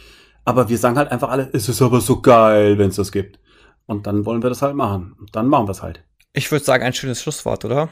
[0.44, 3.40] Aber wir sagen halt einfach alle, es ist aber so geil, wenn es das gibt.
[3.86, 5.16] Und dann wollen wir das halt machen.
[5.18, 6.04] Und dann machen wir es halt.
[6.34, 7.88] Ich würde sagen, ein schönes Schlusswort, oder?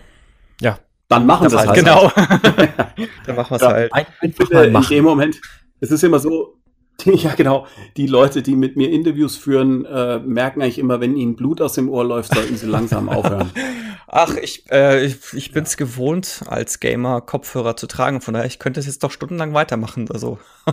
[0.59, 0.77] Ja.
[1.07, 1.69] Dann machen wir es halt.
[1.69, 1.79] halt.
[1.79, 2.11] Genau.
[3.25, 3.71] dann machen wir es ja.
[3.71, 3.93] halt.
[3.93, 4.91] Ein, einfach mal machen.
[4.91, 5.41] In dem Moment,
[5.81, 6.61] es ist immer so,
[7.05, 7.67] ja genau,
[7.97, 11.73] die Leute, die mit mir Interviews führen, äh, merken eigentlich immer, wenn ihnen Blut aus
[11.73, 13.51] dem Ohr läuft, sollten sie langsam aufhören.
[14.07, 18.19] Ach, ich, äh, ich, ich bin es gewohnt, als Gamer Kopfhörer zu tragen.
[18.19, 20.09] Von daher, ich könnte es jetzt doch stundenlang weitermachen.
[20.11, 20.37] Also.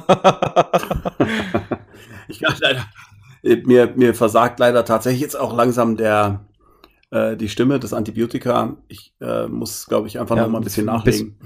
[2.29, 2.85] ich kann leider,
[3.65, 6.47] mir, mir versagt leider tatsächlich jetzt auch langsam der,
[7.13, 8.77] äh, die Stimme, das Antibiotika.
[8.89, 11.37] Ich äh, muss, glaube ich, einfach ja, noch mal ein bisschen nachlegen.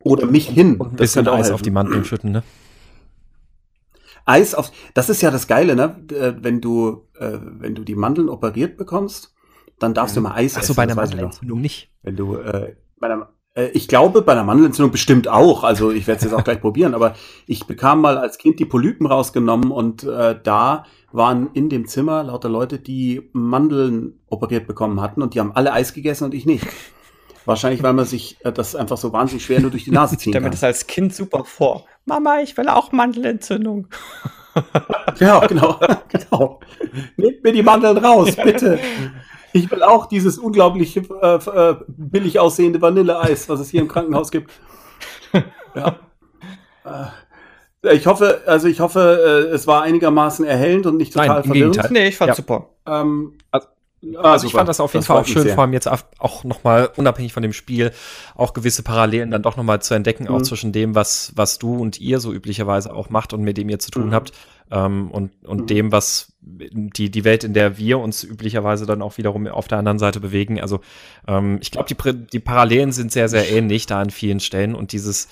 [0.00, 0.74] Oder mich hin.
[0.78, 2.42] Und ein bisschen Eis auf die Mandeln schütten, ne?
[4.24, 5.96] Eis auf, das ist ja das Geile, ne?
[6.10, 9.34] Äh, wenn du, äh, wenn du die Mandeln operiert bekommst,
[9.78, 10.22] dann darfst mhm.
[10.24, 11.90] du mal Eis Ach so, bei einer Mandelentzündung nicht.
[12.02, 15.64] Wenn du, äh, bei einer, äh, ich glaube, bei einer Mandelentzündung bestimmt auch.
[15.64, 16.94] Also ich werde es jetzt auch gleich probieren.
[16.94, 17.14] Aber
[17.46, 22.24] ich bekam mal als Kind die Polypen rausgenommen und äh, da waren in dem Zimmer
[22.24, 26.46] lauter Leute, die Mandeln operiert bekommen hatten und die haben alle Eis gegessen und ich
[26.46, 26.66] nicht.
[27.44, 30.32] Wahrscheinlich, weil man sich äh, das einfach so wahnsinnig schwer nur durch die Nase ziehen
[30.32, 30.42] kann.
[30.42, 31.84] Ich stelle mir das als Kind super vor.
[32.04, 33.86] Mama, ich will auch Mandelentzündung.
[35.18, 35.78] ja, genau,
[36.08, 36.60] genau.
[37.16, 38.78] Nehmt mir die Mandeln raus, bitte.
[39.52, 44.30] Ich will auch dieses unglaublich äh, äh, billig aussehende Vanilleeis, was es hier im Krankenhaus
[44.30, 44.50] gibt.
[45.74, 45.96] Ja.
[46.84, 51.44] Äh, ich hoffe, also ich hoffe, äh, es war einigermaßen erhellend und nicht total Nein,
[51.44, 51.90] verwirrend.
[51.90, 52.42] Nee, ich fand's ja.
[52.42, 52.68] super.
[52.86, 53.66] Ähm, also,
[54.02, 54.46] also super.
[54.46, 55.88] ich fand das auf jeden das Fall auch schön, vor allem jetzt
[56.18, 57.92] auch nochmal unabhängig von dem Spiel,
[58.34, 60.30] auch gewisse Parallelen dann doch nochmal zu entdecken, mhm.
[60.30, 63.68] auch zwischen dem, was, was du und ihr so üblicherweise auch macht und mit dem
[63.68, 64.14] ihr zu tun mhm.
[64.14, 64.32] habt.
[64.72, 65.66] ähm, und, und mhm.
[65.66, 69.78] dem, was die, die Welt, in der wir uns üblicherweise dann auch wiederum auf der
[69.78, 70.60] anderen Seite bewegen.
[70.60, 70.80] Also
[71.28, 74.92] ähm, ich glaube, die, die Parallelen sind sehr, sehr ähnlich da an vielen Stellen und
[74.92, 75.28] dieses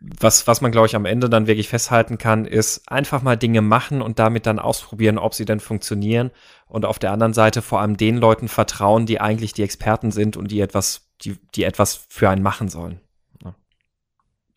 [0.00, 3.62] was, was man, glaube ich, am Ende dann wirklich festhalten kann, ist einfach mal Dinge
[3.62, 6.30] machen und damit dann ausprobieren, ob sie denn funktionieren.
[6.68, 10.36] Und auf der anderen Seite vor allem den Leuten vertrauen, die eigentlich die Experten sind
[10.36, 13.00] und die etwas, die, die etwas für einen machen sollen.
[13.42, 13.54] Ja.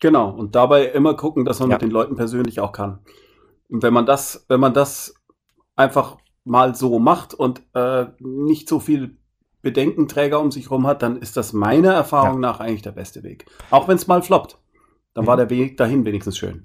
[0.00, 0.30] Genau.
[0.30, 1.76] Und dabei immer gucken, dass man ja.
[1.76, 3.00] mit den Leuten persönlich auch kann.
[3.68, 5.14] Und wenn man das, wenn man das
[5.76, 9.16] einfach mal so macht und äh, nicht so viel
[9.62, 12.50] Bedenkenträger um sich herum hat, dann ist das meiner Erfahrung ja.
[12.50, 13.46] nach eigentlich der beste Weg.
[13.70, 14.58] Auch wenn es mal floppt.
[15.20, 16.62] Dann war der Weg dahin wenigstens schön.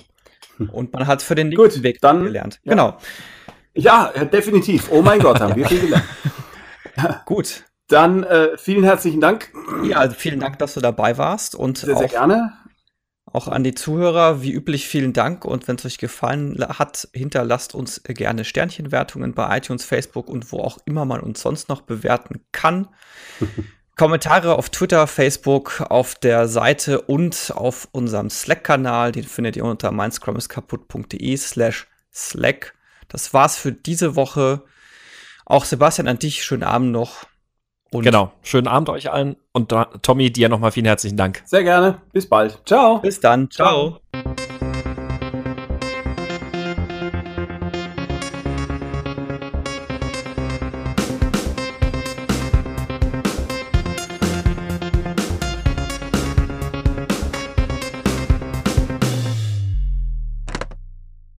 [0.71, 2.61] Und man hat für den nächsten Weg dann gelernt.
[2.63, 2.71] Ja.
[2.71, 2.97] Genau.
[3.73, 4.89] Ja, definitiv.
[4.89, 6.05] Oh mein Gott, haben wir viel gelernt.
[7.25, 7.65] Gut.
[7.89, 9.51] Dann äh, vielen herzlichen Dank.
[9.83, 11.53] Ja, also vielen Dank, dass du dabei warst.
[11.53, 12.53] Und sehr, sehr gerne.
[13.25, 15.43] Auch an die Zuhörer, wie üblich, vielen Dank.
[15.43, 20.59] Und wenn es euch gefallen hat, hinterlasst uns gerne Sternchenwertungen bei iTunes, Facebook und wo
[20.59, 22.87] auch immer man uns sonst noch bewerten kann.
[23.95, 29.13] Kommentare auf Twitter, Facebook, auf der Seite und auf unserem Slack-Kanal.
[29.13, 32.73] Den findet ihr unter meinscrumiskaputt.de slash Slack.
[33.07, 34.63] Das war's für diese Woche.
[35.45, 37.25] Auch Sebastian an dich, schönen Abend noch.
[37.91, 41.43] Und genau, schönen Abend euch allen und Tommy, dir nochmal vielen herzlichen Dank.
[41.45, 42.01] Sehr gerne.
[42.11, 42.59] Bis bald.
[42.65, 42.99] Ciao.
[42.99, 43.49] Bis dann.
[43.49, 43.91] Ciao.
[43.91, 44.01] Ciao.